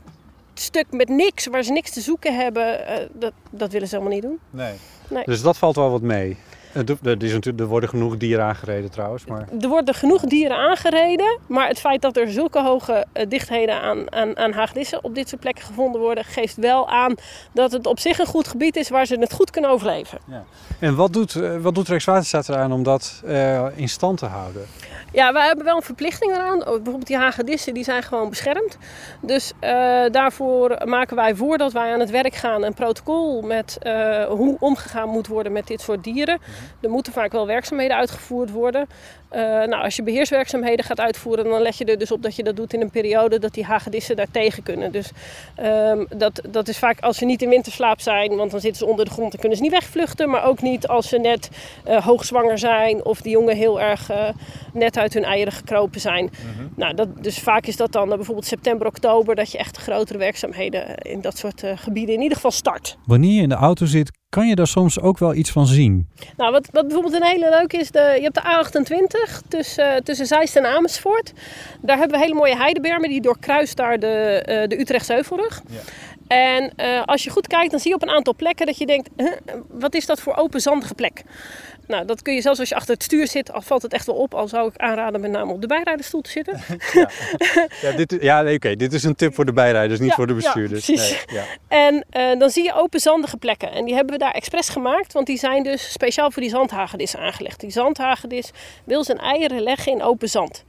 stuk 0.54 0.87
met 0.90 1.09
niks, 1.09 1.47
waar 1.47 1.62
ze 1.62 1.73
niks 1.73 1.90
te 1.90 2.00
zoeken 2.00 2.37
hebben, 2.37 2.87
eh, 2.87 3.07
dat, 3.12 3.33
dat 3.50 3.73
willen 3.73 3.88
ze 3.88 3.95
helemaal 3.97 4.14
niet 4.14 4.26
doen. 4.26 4.38
Nee. 4.50 4.75
Nee. 5.09 5.25
Dus 5.25 5.43
dat 5.43 5.59
valt 5.59 5.76
wel 5.76 5.90
wat 5.90 6.02
mee. 6.02 6.37
Er, 6.75 7.23
is 7.23 7.33
natuurlijk, 7.33 7.61
er 7.61 7.66
worden 7.66 7.88
genoeg 7.88 8.16
dieren 8.16 8.45
aangereden 8.45 8.90
trouwens, 8.90 9.25
maar 9.25 9.49
Er 9.61 9.69
worden 9.69 9.95
genoeg 9.95 10.23
dieren 10.23 10.57
aangereden, 10.57 11.38
maar 11.47 11.69
het 11.69 11.81
feit 11.81 12.02
dat 12.02 12.16
er 12.16 12.31
zulke 12.31 12.62
hoge 12.62 13.07
eh, 13.12 13.28
dichtheden 13.28 13.81
aan, 13.81 14.12
aan, 14.12 14.37
aan 14.37 14.52
hagedissen 14.52 15.04
op 15.04 15.14
dit 15.14 15.28
soort 15.28 15.40
plekken 15.40 15.64
gevonden 15.64 16.00
worden, 16.00 16.25
geeft 16.25 16.57
wel 16.57 16.88
aan 16.88 17.14
dat 17.52 17.73
het 17.73 17.87
op 17.87 17.99
zich 17.99 18.19
een 18.19 18.26
goed 18.26 18.49
gebied 18.49 18.76
is 18.76 18.88
waar 18.88 19.07
ze 19.07 19.16
het 19.16 19.33
goed 19.33 19.50
kunnen 19.50 19.71
overleven. 19.71 20.19
En 20.78 20.95
wat 20.95 21.12
doet, 21.12 21.35
eh, 21.35 21.57
wat 21.57 21.75
doet 21.75 21.88
Rijkswaterstaat 21.88 22.49
eraan 22.49 22.73
om 22.73 22.83
dat 22.83 23.23
eh, 23.25 23.66
in 23.75 23.88
stand 23.88 24.19
te 24.19 24.26
houden? 24.26 24.66
Ja, 25.14 25.33
wij 25.33 25.47
hebben 25.47 25.64
wel 25.64 25.76
een 25.76 25.83
verplichting 25.83 26.33
eraan. 26.33 26.59
Oh, 26.61 26.75
Bijvoorbeeld 26.75 27.06
die 27.06 27.16
hagedissen, 27.16 27.75
die 27.75 27.85
zijn 27.85 28.02
gewoon 28.02 28.28
beschermd. 28.28 28.78
Dus 29.21 29.52
eh, 29.61 30.04
daarvoor 30.11 30.78
maken 30.85 31.16
wij 31.16 31.35
voordat 31.35 31.73
wij 31.73 31.92
aan 31.92 32.00
het 32.00 32.11
werk 32.11 32.35
gaan 32.35 32.62
een 32.64 32.75
protocol 32.75 33.42
met 33.42 33.78
eh, 33.83 34.25
hoe 34.25 34.56
omgegaan 34.61 35.09
moet 35.09 35.26
worden 35.26 35.52
met 35.52 35.66
dit 35.66 35.80
soort 35.80 36.04
dieren. 36.04 36.38
Er 36.80 36.90
moeten 36.90 37.12
vaak 37.12 37.33
wel 37.33 37.47
werkzaamheden 37.47 37.97
uitgevoerd 37.97 38.50
worden. 38.50 38.87
Eh, 39.35 39.41
nou, 39.43 39.83
als 39.83 39.97
je 39.97 40.03
beheerswerkzaamheden 40.03 40.85
gaat 40.85 41.00
uitvoeren, 41.00 41.45
dan 41.45 41.62
let 41.62 41.76
je 41.76 41.85
er 41.85 41.99
dus 41.99 42.11
op 42.11 42.23
dat 42.23 42.37
je 42.37 42.43
dat 42.43 42.57
doet 42.57 42.73
in 42.73 42.81
een 42.81 42.91
periode 42.91 43.38
dat 43.38 43.55
die 43.55 43.64
hagedissen 43.64 44.17
daar 44.17 44.31
tegen 44.31 44.62
kunnen. 44.62 44.93
Dus 44.93 45.11
ehm, 45.55 46.05
dat, 46.17 46.41
dat 46.50 46.69
is 46.69 46.79
vaak 46.79 47.00
als 47.00 47.17
ze 47.17 47.25
niet 47.25 47.43
in 47.43 47.49
winterslaap 47.49 48.00
zijn, 48.00 48.37
want 48.37 48.50
dan 48.50 48.61
zitten 48.61 48.79
ze 48.79 48.91
onder 48.91 49.05
de 49.05 49.11
grond 49.11 49.33
en 49.33 49.38
kunnen 49.38 49.57
ze 49.57 49.62
niet 49.62 49.73
wegvluchten. 49.73 50.31
Maar 50.31 50.45
ook 50.45 50.62
niet 50.62 50.88
als 50.88 51.09
ze 51.09 51.19
net 51.19 51.50
eh, 51.85 52.05
hoogzwanger 52.05 52.59
zijn 52.59 53.05
of 53.05 53.21
die 53.21 53.33
jongen 53.33 53.57
heel 53.57 53.81
erg 53.81 54.11
eh, 54.11 54.29
net 54.73 54.99
uit 54.99 55.14
hun 55.14 55.25
eieren 55.25 55.53
gekropen 55.53 56.00
zijn. 56.00 56.31
Nou, 56.76 56.95
dat, 56.95 57.09
dus 57.23 57.38
vaak 57.38 57.67
is 57.67 57.76
dat 57.76 57.93
dan 57.93 58.09
bijvoorbeeld 58.09 58.47
september, 58.47 58.87
oktober, 58.87 59.35
dat 59.35 59.53
je 59.53 59.59
echt 59.59 59.76
grotere 59.76 60.19
werkzaamheden 60.19 60.95
in 60.97 61.21
dat 61.21 61.38
soort 61.38 61.62
eh, 61.62 61.73
gebieden 61.75 62.14
in 62.14 62.21
ieder 62.21 62.37
geval 62.37 62.50
start. 62.50 62.97
Wanneer 63.07 63.35
je 63.35 63.43
in 63.43 63.49
de 63.49 63.55
auto 63.55 63.87
zit, 63.87 64.11
kan 64.35 64.47
je 64.49 64.55
daar 64.55 64.67
soms 64.67 65.00
ook 65.00 65.19
wel 65.19 65.35
iets 65.35 65.51
van 65.51 65.66
zien. 65.66 66.09
Nou, 66.37 66.53
wat, 66.53 66.68
wat 66.73 66.87
bijvoorbeeld 66.87 67.14
een 67.14 67.29
hele 67.29 67.51
leuke 67.51 67.77
is, 67.77 67.90
de, 67.90 68.12
je 68.16 68.23
hebt 68.23 68.35
de 68.35 68.42
A28 68.42 69.49
tussen, 69.49 70.05
tussen 70.05 70.27
Zeist 70.27 70.57
en 70.57 70.66
Amersfoort. 70.66 71.33
Daar 71.81 71.99
hebben 71.99 72.18
we 72.18 72.25
hele 72.25 72.35
mooie 72.35 72.57
heidebermen, 72.57 73.09
die 73.09 73.20
doorkruist 73.20 73.77
daar 73.77 73.99
de, 73.99 74.42
eh, 74.44 74.68
de 74.68 74.81
Utrechtse 74.81 75.12
Heuvelrug. 75.12 75.62
Ja. 75.68 75.81
En 76.27 76.73
eh, 76.77 77.03
als 77.05 77.25
je 77.25 77.31
goed 77.31 77.47
kijkt, 77.47 77.70
dan 77.70 77.81
zie 77.81 77.90
je 77.90 77.97
op 77.97 78.03
een 78.03 78.14
aantal 78.14 78.35
plekken 78.35 78.66
dat 78.66 78.79
je 78.79 78.87
denkt, 78.87 79.09
huh, 79.16 79.33
wat 79.68 79.94
is 79.94 80.07
dat 80.07 80.20
voor 80.20 80.37
open 80.37 80.61
zandige 80.61 80.94
plek? 80.94 81.23
Nou, 81.87 82.05
dat 82.05 82.23
kun 82.23 82.35
je 82.35 82.40
zelfs 82.40 82.59
als 82.61 82.68
je 82.68 82.75
achter 82.75 82.94
het 82.94 83.03
stuur 83.03 83.29
zit, 83.29 83.53
al 83.53 83.62
valt 83.62 83.83
het 83.83 83.92
echt 83.92 84.07
wel 84.07 84.14
op. 84.14 84.35
Al 84.35 84.49
zou 84.49 84.68
ik 84.68 84.77
aanraden 84.77 85.20
met 85.20 85.31
name 85.31 85.53
op 85.53 85.61
de 85.61 85.66
bijrijderstoel 85.66 86.20
te 86.20 86.31
zitten. 86.31 86.61
Ja, 87.81 87.92
dit, 87.97 88.16
ja 88.20 88.42
nee, 88.42 88.55
oké, 88.55 88.77
dit 88.77 88.92
is 88.92 89.05
een 89.05 89.14
tip 89.14 89.35
voor 89.35 89.44
de 89.44 89.53
bijrijders, 89.53 90.01
niet 90.01 90.09
Ja, 90.09 90.14
voor 90.14 90.27
de 90.27 90.33
ja, 90.33 90.38
bestuurders. 90.38 90.85
precies. 90.85 91.25
Nee, 91.27 91.37
ja. 91.38 91.44
En 91.68 92.05
eh, 92.11 92.38
dan 92.38 92.51
zie 92.51 92.64
je 92.64 92.75
open 92.75 93.01
zandige 93.01 93.37
plekken. 93.37 93.73
En 93.73 93.85
die 93.85 93.94
hebben 93.94 94.12
we 94.12 94.18
daar 94.18 94.33
expres 94.33 94.68
gemaakt, 94.68 95.12
want 95.12 95.27
die 95.27 95.38
zijn 95.38 95.62
dus 95.62 95.92
speciaal 95.92 96.31
voor 96.31 96.42
die 96.42 96.51
zandhagedis 96.51 97.16
aangelegd. 97.16 97.61
Die 97.61 97.70
zandhagedis 97.70 98.51
wil 98.85 99.05
zijn 99.05 99.18
eieren 99.18 99.61
leggen 99.62 99.92
in 99.92 100.03
open 100.03 100.29
zand. 100.29 100.64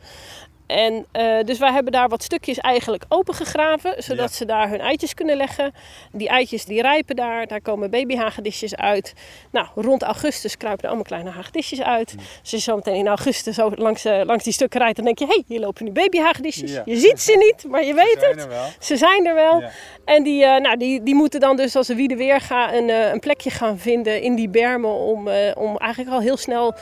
En 0.68 1.06
eh, 1.12 1.44
dus 1.44 1.60
wij 1.60 1.72
hebben 1.72 1.92
daar 1.92 2.10
wat 2.10 2.24
stukjes 2.24 2.58
eigenlijk 2.58 3.04
opengegraven, 3.10 4.04
zodat 4.04 4.30
Ja. 4.30 4.36
ze 4.36 4.46
daar 4.46 4.70
hun 4.70 4.80
eitjes 4.80 5.14
kunnen 5.14 5.38
leggen. 5.38 5.74
Die 6.12 6.30
eitjes 6.30 6.66
die 6.66 6.82
rijpen 6.82 7.16
daar, 7.16 7.48
daar 7.48 7.62
komen 7.62 7.90
babyhagedisjes 7.90 8.76
uit. 8.76 9.14
Nou, 9.52 9.68
rond 9.76 10.04
augustus 10.04 10.58
kruipen 10.58 10.84
er 10.84 10.88
allemaal 10.88 11.08
kleine 11.08 11.30
hagedisjes 11.30 11.82
uit. 11.82 12.14
Mm. 12.14 12.24
Dus 12.42 12.52
je 12.52 12.60
zo 12.60 12.76
meteen 12.76 12.96
in 12.96 13.08
augustus 13.08 13.56
zo 13.56 13.72
langs, 13.76 14.06
eh, 14.06 14.22
langs 14.24 14.44
die 14.44 14.54
stukken 14.54 14.80
rijdt, 14.80 14.96
dan 14.96 15.06
denk 15.06 15.20
je... 15.20 15.26
hé, 15.26 15.34
hey, 15.34 15.44
hier 15.48 15.60
lopen 15.60 15.86
nu 15.86 15.92
babyhagedisjes. 15.92 16.72
Ja. 16.72 16.82
Je 16.86 16.98
ziet 16.98 17.22
ze 17.22 17.38
niet, 17.38 17.72
maar 17.72 17.84
je 17.84 17.94
weet 17.94 18.18
het. 18.20 18.48
Ze 18.80 18.98
zijn 18.98 19.26
er 19.28 19.36
wel. 19.36 19.60
Ja. 19.60 19.72
En 20.06 20.24
die, 20.24 20.46
eh, 20.46 20.62
nou, 20.62 20.78
die, 20.78 21.04
die 21.04 21.16
moeten 21.16 21.40
dan 21.40 21.56
dus 21.56 21.76
als 21.76 21.86
ze 21.86 21.96
wie 21.96 22.08
de 22.08 22.16
weer 22.16 22.42
gaan 22.42 22.74
een, 22.74 22.90
een 22.90 23.20
plekje 23.20 23.50
gaan 23.50 23.78
vinden 23.80 24.22
in 24.22 24.36
die 24.36 24.50
bermen 24.50 24.94
om, 24.94 25.30
om 25.58 25.78
eigenlijk 25.78 26.12
al 26.12 26.20
heel 26.20 26.38
snel 26.38 26.76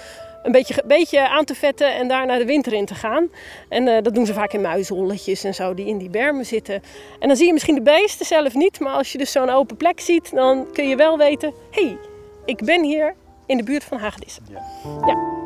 een 0.43 0.51
beetje, 0.51 0.83
beetje 0.85 1.29
aan 1.29 1.45
te 1.45 1.55
vetten 1.55 1.95
en 1.95 2.07
daar 2.07 2.25
naar 2.25 2.39
de 2.39 2.45
winter 2.45 2.73
in 2.73 2.85
te 2.85 2.95
gaan. 2.95 3.29
En 3.69 3.87
eh, 3.87 4.01
dat 4.01 4.15
doen 4.15 4.25
ze 4.25 4.33
vaak 4.33 4.53
in 4.53 4.61
muizenholletjes 4.61 5.43
en 5.43 5.53
zo 5.53 5.73
die 5.73 5.85
in 5.85 5.97
die 5.97 6.09
bermen 6.09 6.45
zitten. 6.45 6.83
En 7.19 7.27
dan 7.27 7.37
zie 7.37 7.45
je 7.45 7.53
misschien 7.53 7.75
de 7.75 7.81
beesten 7.81 8.25
zelf 8.25 8.53
niet, 8.53 8.79
maar 8.79 8.93
als 8.93 9.11
je 9.11 9.17
dus 9.17 9.31
zo'n 9.31 9.49
open 9.49 9.77
plek 9.77 9.99
ziet, 9.99 10.31
dan 10.31 10.67
kun 10.73 10.89
je 10.89 10.95
wel 10.95 11.17
weten, 11.17 11.53
hé, 11.71 11.85
hey, 11.85 11.97
ik 12.45 12.65
ben 12.65 12.83
hier 12.83 13.15
in 13.45 13.57
de 13.57 13.63
buurt 13.63 13.83
van 13.83 13.97
Hagedissen. 13.97 14.43
Ja. 14.49 14.61
Ja. 15.05 15.42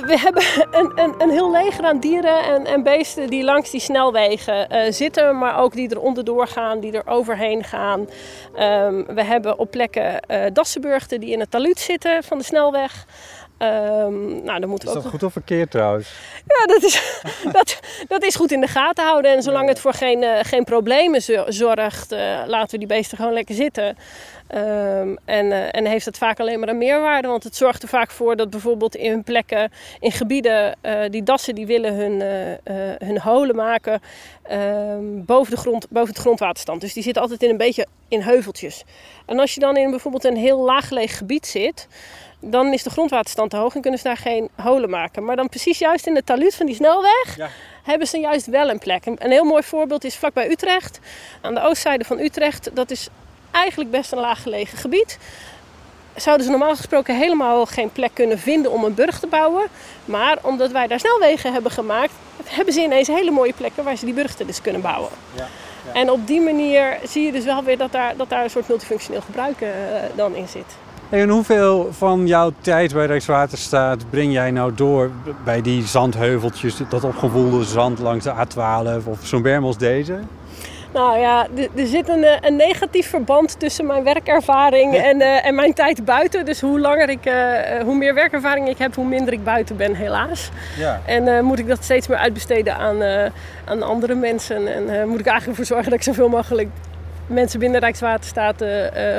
We 0.00 0.18
hebben 0.18 0.42
een, 0.70 0.92
een, 0.94 1.14
een 1.18 1.30
heel 1.30 1.50
leger 1.50 1.84
aan 1.84 2.00
dieren 2.00 2.44
en, 2.44 2.66
en 2.66 2.82
beesten 2.82 3.26
die 3.26 3.44
langs 3.44 3.70
die 3.70 3.80
snelwegen 3.80 4.70
eh, 4.70 4.92
zitten, 4.92 5.38
maar 5.38 5.58
ook 5.58 5.72
die 5.72 5.88
er 5.88 6.00
onderdoor 6.00 6.46
gaan, 6.46 6.80
die 6.80 6.92
er 6.92 7.06
overheen 7.06 7.64
gaan. 7.64 8.08
Ehm, 8.54 9.04
we 9.06 9.22
hebben 9.24 9.58
op 9.58 9.70
plekken 9.70 10.20
dassenburgten 10.52 11.20
die 11.20 11.30
in 11.30 11.40
het 11.40 11.50
taluut 11.50 11.80
zitten 11.80 12.22
van 12.24 12.38
de 12.38 12.44
snelweg. 12.44 13.06
Ehm, 13.58 14.42
nou, 14.44 14.60
dan 14.60 14.68
moeten 14.68 14.88
Is 14.88 14.94
we 14.94 15.00
dat 15.00 15.04
ook 15.04 15.10
goed 15.10 15.22
of 15.22 15.32
verkeerd 15.32 15.70
trouwens? 15.70 16.12
ja, 16.46 16.66
dat 16.66 16.82
is, 16.82 17.20
dat, 17.52 17.78
dat 18.08 18.22
is 18.22 18.34
goed 18.34 18.52
in 18.52 18.60
de 18.60 18.66
gaten 18.66 19.04
houden. 19.04 19.32
En 19.36 19.42
zolang 19.42 19.68
het 19.68 19.80
voor 19.80 19.92
geen, 19.92 20.22
eh, 20.22 20.38
geen 20.44 20.64
problemen 20.64 21.22
zo- 21.22 21.44
zorgt, 21.48 22.12
eh, 22.12 22.40
laten 22.46 22.70
we 22.70 22.78
die 22.78 22.86
beesten 22.96 23.16
gewoon 23.16 23.32
lekker 23.32 23.54
zitten. 23.54 23.96
Ehm, 24.46 25.16
en, 25.24 25.52
eh, 25.52 25.68
en 25.70 25.86
heeft 25.86 26.04
het 26.04 26.18
vaak 26.18 26.40
alleen 26.40 26.60
maar 26.60 26.68
een 26.68 26.78
meerwaarde. 26.78 27.28
Want 27.28 27.44
het 27.44 27.56
zorgt 27.56 27.82
er 27.82 27.88
vaak 27.88 28.10
voor 28.10 28.36
dat 28.36 28.50
bijvoorbeeld 28.50 28.94
in 28.96 29.22
plekken, 29.24 29.72
in 30.00 30.12
gebieden, 30.12 30.76
die 31.10 31.22
dassen 31.22 31.54
die 31.54 31.66
willen 31.66 31.94
hun, 31.94 32.22
hun 33.04 33.20
holen 33.20 33.56
maken 33.56 34.00
ehm, 34.42 35.00
boven, 35.24 35.50
de 35.54 35.60
grond, 35.60 35.86
boven 35.90 36.08
het 36.08 36.18
grondwaterstand. 36.22 36.80
Dus 36.80 36.92
die 36.92 37.02
zitten 37.02 37.22
altijd 37.22 37.42
in 37.42 37.50
een 37.50 37.56
beetje 37.56 37.86
in 38.08 38.20
heuveltjes. 38.20 38.84
En 39.26 39.38
als 39.38 39.54
je 39.54 39.60
dan 39.60 39.76
in 39.76 39.90
bijvoorbeeld 39.90 40.24
een 40.24 40.36
heel 40.36 40.58
laaggelegen 40.58 41.16
gebied 41.16 41.46
zit, 41.46 41.86
dan 42.40 42.72
is 42.72 42.82
de 42.82 42.90
grondwaterstand 42.90 43.50
te 43.50 43.56
hoog 43.56 43.74
en 43.74 43.80
kunnen 43.80 43.98
ze 44.00 44.06
daar 44.06 44.16
geen 44.16 44.48
holen 44.62 44.90
maken. 44.90 45.24
Maar 45.24 45.36
dan 45.36 45.48
precies 45.48 45.78
juist 45.78 46.06
in 46.06 46.14
het 46.14 46.26
taluut 46.26 46.54
van 46.54 46.66
die 46.66 46.74
snelweg 46.74 47.36
Ja. 47.36 47.48
hebben 47.82 48.06
ze 48.06 48.18
juist 48.18 48.46
wel 48.46 48.70
een 48.70 48.78
plek. 48.78 49.06
Een 49.06 49.16
een 49.18 49.30
heel 49.30 49.44
mooi 49.44 49.62
voorbeeld 49.62 50.04
is 50.04 50.16
vlakbij 50.16 50.50
Utrecht. 50.50 50.98
Aan 51.40 51.54
de 51.54 51.60
oostzijde 51.62 52.04
van 52.04 52.18
Utrecht, 52.18 52.70
dat 52.74 52.90
is 52.90 53.08
eigenlijk 53.50 53.90
best 53.90 54.12
een 54.12 54.18
laaggelegen 54.18 54.78
gebied. 54.78 55.18
Zouden 56.16 56.44
ze 56.46 56.50
normaal 56.52 56.76
gesproken 56.76 57.16
helemaal 57.16 57.66
geen 57.66 57.92
plek 57.92 58.10
kunnen 58.14 58.38
vinden 58.38 58.72
om 58.72 58.84
een 58.84 58.94
burg 58.94 59.18
te 59.20 59.26
bouwen. 59.26 59.66
Maar 60.04 60.38
omdat 60.42 60.70
wij 60.70 60.86
daar 60.86 60.98
snelwegen 61.00 61.52
hebben 61.52 61.70
gemaakt, 61.70 62.12
hebben 62.44 62.74
ze 62.74 62.80
ineens 62.80 63.08
hele 63.08 63.30
mooie 63.30 63.52
plekken 63.52 63.84
waar 63.84 63.96
ze 63.96 64.04
die 64.04 64.14
burchten 64.14 64.46
dus 64.46 64.60
kunnen 64.60 64.80
bouwen. 64.80 65.10
Ja, 65.36 65.46
En 65.92 66.10
op 66.10 66.26
die 66.26 66.40
manier 66.40 66.98
zie 67.04 67.24
je 67.24 67.32
dus 67.32 67.44
wel 67.44 67.62
weer 67.64 67.78
dat 67.78 67.92
daar, 67.92 68.16
dat 68.16 68.28
daar 68.28 68.44
een 68.44 68.50
soort 68.50 68.68
multifunctioneel 68.68 69.20
gebruik 69.20 69.60
eh, 69.60 69.70
dan 70.14 70.34
in 70.34 70.48
zit. 70.48 70.76
En 71.10 71.28
hoeveel 71.28 71.88
van 71.92 72.26
jouw 72.26 72.52
tijd 72.60 72.92
bij 72.92 73.06
Rijkswaterstaat 73.06 74.10
breng 74.10 74.32
jij 74.32 74.50
nou 74.50 74.74
door 74.74 75.10
bij 75.44 75.62
die 75.62 75.86
zandheuveltjes, 75.86 76.76
dat 76.88 77.04
opgewoelde 77.04 77.64
zand 77.64 77.98
langs 77.98 78.24
de 78.24 78.32
A12 78.32 79.04
of 79.04 79.18
zo'n 79.22 79.42
berm 79.42 79.64
als 79.64 79.78
deze? 79.78 80.18
Nou 80.92 81.18
ja, 81.18 81.46
er 81.74 81.86
zit 81.86 82.08
een, 82.08 82.24
eh, 82.24 82.36
een, 82.40 82.56
negatief 82.56 83.08
verband 83.08 83.60
tussen 83.60 83.86
mijn 83.86 84.04
werkervaring 84.04 84.94
en, 84.96 85.20
uh, 85.20 85.46
en 85.46 85.54
mijn 85.54 85.74
tijd 85.74 86.04
buiten. 86.04 86.44
Dus 86.44 86.60
hoe 86.60 86.80
langer 86.80 87.08
ik, 87.08 87.26
uh, 87.26 87.34
hoe 87.84 87.94
meer 87.94 88.14
werkervaring 88.14 88.68
ik 88.68 88.78
heb, 88.78 88.94
hoe 88.94 89.06
minder 89.06 89.32
ik 89.32 89.44
buiten 89.44 89.76
ben, 89.76 89.94
helaas. 89.94 90.50
Ja. 90.78 91.00
En 91.06 91.44
moet 91.44 91.58
ik 91.58 91.68
dat 91.68 91.84
steeds 91.84 92.06
meer 92.06 92.18
uitbesteden 92.18 92.76
aan, 92.76 93.02
aan 93.64 93.82
andere 93.82 94.14
mensen. 94.14 94.74
En 94.74 95.08
moet 95.08 95.20
ik 95.20 95.26
eigenlijk 95.26 95.46
ervoor 95.46 95.64
zorgen 95.64 95.90
dat 95.90 95.98
ik 95.98 96.04
zoveel 96.04 96.28
mogelijk 96.28 96.68
mensen 97.28 97.58
binnen 97.58 97.80
Rijkswaterstaat 97.80 98.64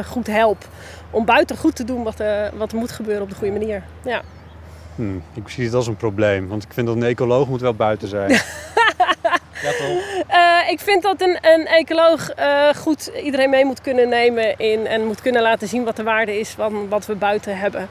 goed 0.06 0.28
help. 0.28 0.68
Om 1.12 1.26
buiten 1.26 1.58
goed 1.58 1.76
te 1.76 1.84
doen 1.84 2.04
wat, 2.04 2.24
wat 2.54 2.72
er 2.72 2.78
moet 2.78 2.92
gebeuren 2.92 3.24
op 3.24 3.30
de 3.30 3.36
goede 3.36 3.54
manier. 3.54 3.84
Ja. 4.04 4.22
Hmm, 4.96 5.24
ik 5.34 5.50
zie 5.50 5.66
het 5.66 5.74
als 5.74 5.88
een 5.88 5.98
probleem, 5.98 6.48
want 6.48 6.64
ik 6.64 6.74
vind 6.74 6.88
dat 6.88 6.96
een 6.96 7.04
ecoloog 7.04 7.48
moet 7.48 7.62
wel 7.62 7.74
buiten 7.74 8.08
zijn. 8.08 8.32
Ja, 9.62 9.72
toch? 9.72 10.26
Uh, 10.32 10.72
ik 10.72 10.80
vind 10.80 11.04
dat 11.04 11.22
een, 11.22 11.38
een 11.42 11.68
ecoloog 11.68 12.38
uh, 12.40 12.70
goed 12.76 13.12
iedereen 13.24 13.50
mee 13.50 13.66
moet 13.66 13.82
kunnen 13.82 14.10
nemen 14.10 14.58
in, 14.58 14.88
en 14.88 15.06
moet 15.06 15.22
kunnen 15.22 15.42
laten 15.42 15.68
zien 15.68 15.84
wat 15.84 15.96
de 15.96 16.04
waarde 16.04 16.40
is 16.40 16.50
van 16.50 16.90
wat 16.90 17.06
we 17.06 17.16
buiten 17.16 17.58
hebben. 17.58 17.90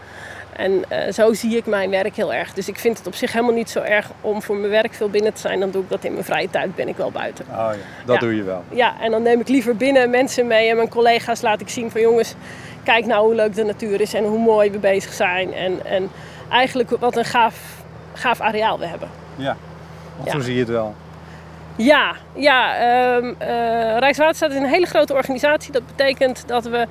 En 0.59 0.85
uh, 0.93 1.13
zo 1.13 1.33
zie 1.33 1.57
ik 1.57 1.67
mijn 1.67 1.91
werk 1.91 2.17
heel 2.17 2.35
erg. 2.35 2.53
Dus 2.53 2.69
ik 2.69 2.79
vind 2.79 2.99
het 2.99 3.07
op 3.07 3.15
zich 3.15 3.33
helemaal 3.33 3.55
niet 3.55 3.71
zo 3.71 3.81
erg 3.81 4.11
om 4.21 4.43
voor 4.43 4.57
mijn 4.57 4.71
werk 4.71 4.95
veel 4.95 5.11
binnen 5.11 5.33
te 5.33 5.41
zijn. 5.41 5.61
Dan 5.61 5.71
doe 5.71 5.83
ik 5.83 5.89
dat 5.89 6.05
in 6.05 6.13
mijn 6.13 6.25
vrije 6.25 6.51
tijd, 6.51 6.75
ben 6.75 6.89
ik 6.89 6.97
wel 6.97 7.11
buiten. 7.11 7.45
Oh 7.51 7.55
ja, 7.57 8.05
dat 8.05 8.21
doe 8.21 8.37
je 8.37 8.43
wel. 8.43 8.63
Ja, 8.71 8.95
en 9.01 9.11
dan 9.11 9.23
neem 9.23 9.41
ik 9.41 9.49
liever 9.49 9.77
binnen 9.77 10.11
mensen 10.11 10.47
mee 10.47 10.69
en 10.69 10.77
mijn 10.77 10.89
collega's 10.89 11.41
laat 11.41 11.61
ik 11.61 11.69
zien 11.69 11.91
van 11.91 12.01
jongens, 12.01 12.35
kijk 12.83 13.07
nou 13.07 13.27
hoe 13.27 13.35
leuk 13.35 13.55
de 13.55 13.65
natuur 13.65 14.01
is 14.01 14.15
en 14.15 14.25
hoe 14.25 14.39
mooi 14.39 14.71
we 14.71 14.79
bezig 14.79 15.13
zijn. 15.13 15.55
En, 15.55 15.85
en 15.85 16.11
eigenlijk 16.51 16.91
wat 16.91 17.17
een 17.17 17.25
gaaf, 17.25 17.57
gaaf 18.13 18.41
areaal 18.41 18.79
we 18.79 18.87
hebben. 18.87 19.09
Ja, 19.37 19.57
want 20.17 20.31
zo 20.31 20.41
zie 20.41 20.55
je 20.55 20.61
het 20.61 20.69
wel. 20.69 20.95
Ja, 21.77 22.15
ja 22.35 22.83
um, 23.17 23.37
uh, 23.43 23.99
Rijkswaterstaat 23.99 24.51
is 24.51 24.57
een 24.57 24.65
hele 24.65 24.87
grote 24.87 25.15
organisatie. 25.15 25.73
Dat 25.73 25.87
betekent 25.87 26.45
dat 26.47 26.65
we, 26.65 26.87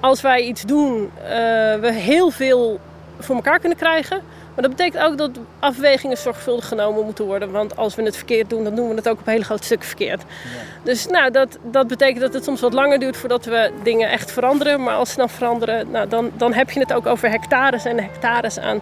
als 0.00 0.20
wij 0.20 0.40
iets 0.42 0.62
doen, 0.62 1.10
uh, 1.22 1.28
we 1.74 1.92
heel 1.92 2.30
veel 2.30 2.80
voor 3.24 3.34
elkaar 3.34 3.58
kunnen 3.58 3.78
krijgen. 3.78 4.22
Maar 4.54 4.62
dat 4.68 4.76
betekent 4.76 5.02
ook 5.02 5.18
dat 5.18 5.30
afwegingen 5.58 6.16
zorgvuldig 6.16 6.68
genomen 6.68 7.04
moeten 7.04 7.24
worden. 7.24 7.50
Want 7.50 7.76
als 7.76 7.94
we 7.94 8.02
het 8.02 8.16
verkeerd 8.16 8.50
doen, 8.50 8.64
dan 8.64 8.74
doen 8.74 8.88
we 8.88 8.94
het 8.94 9.08
ook 9.08 9.18
op 9.18 9.26
hele 9.26 9.44
grote 9.44 9.64
stukken 9.64 9.88
verkeerd. 9.88 10.22
Ja. 10.22 10.60
Dus 10.82 11.06
nou, 11.06 11.30
dat, 11.30 11.58
dat 11.62 11.86
betekent 11.86 12.20
dat 12.20 12.34
het 12.34 12.44
soms 12.44 12.60
wat 12.60 12.72
langer 12.72 12.98
duurt 12.98 13.16
voordat 13.16 13.44
we 13.44 13.72
dingen 13.82 14.10
echt 14.10 14.32
veranderen. 14.32 14.82
Maar 14.82 14.94
als 14.94 15.10
ze 15.10 15.16
dan 15.16 15.30
veranderen, 15.30 15.90
nou, 15.90 16.08
dan, 16.08 16.30
dan 16.36 16.52
heb 16.52 16.70
je 16.70 16.80
het 16.80 16.92
ook 16.92 17.06
over 17.06 17.30
hectares 17.30 17.84
en 17.84 17.98
hectares 17.98 18.58
aan 18.58 18.80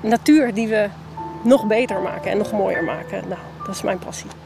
natuur 0.00 0.54
die 0.54 0.68
we 0.68 0.88
nog 1.42 1.66
beter 1.66 2.00
maken 2.00 2.30
en 2.30 2.38
nog 2.38 2.52
mooier 2.52 2.84
maken. 2.84 3.22
Nou, 3.28 3.40
dat 3.66 3.74
is 3.74 3.82
mijn 3.82 3.98
passie. 3.98 4.41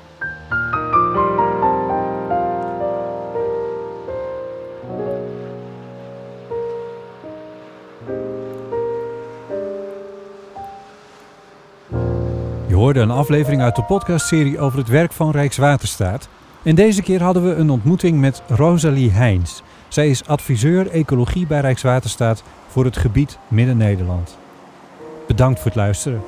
Je 12.76 12.82
hoorde 12.82 13.00
een 13.00 13.10
aflevering 13.10 13.62
uit 13.62 13.76
de 13.76 13.82
podcastserie 13.82 14.58
over 14.58 14.78
het 14.78 14.88
werk 14.88 15.12
van 15.12 15.30
Rijkswaterstaat. 15.30 16.28
En 16.62 16.74
deze 16.74 17.02
keer 17.02 17.22
hadden 17.22 17.48
we 17.48 17.54
een 17.54 17.70
ontmoeting 17.70 18.20
met 18.20 18.42
Rosalie 18.48 19.10
Heijns. 19.10 19.62
Zij 19.88 20.08
is 20.08 20.26
adviseur 20.26 20.90
ecologie 20.90 21.46
bij 21.46 21.60
Rijkswaterstaat 21.60 22.42
voor 22.68 22.84
het 22.84 22.96
gebied 22.96 23.38
Midden-Nederland. 23.48 24.38
Bedankt 25.26 25.58
voor 25.58 25.70
het 25.70 25.80
luisteren. 25.80 26.22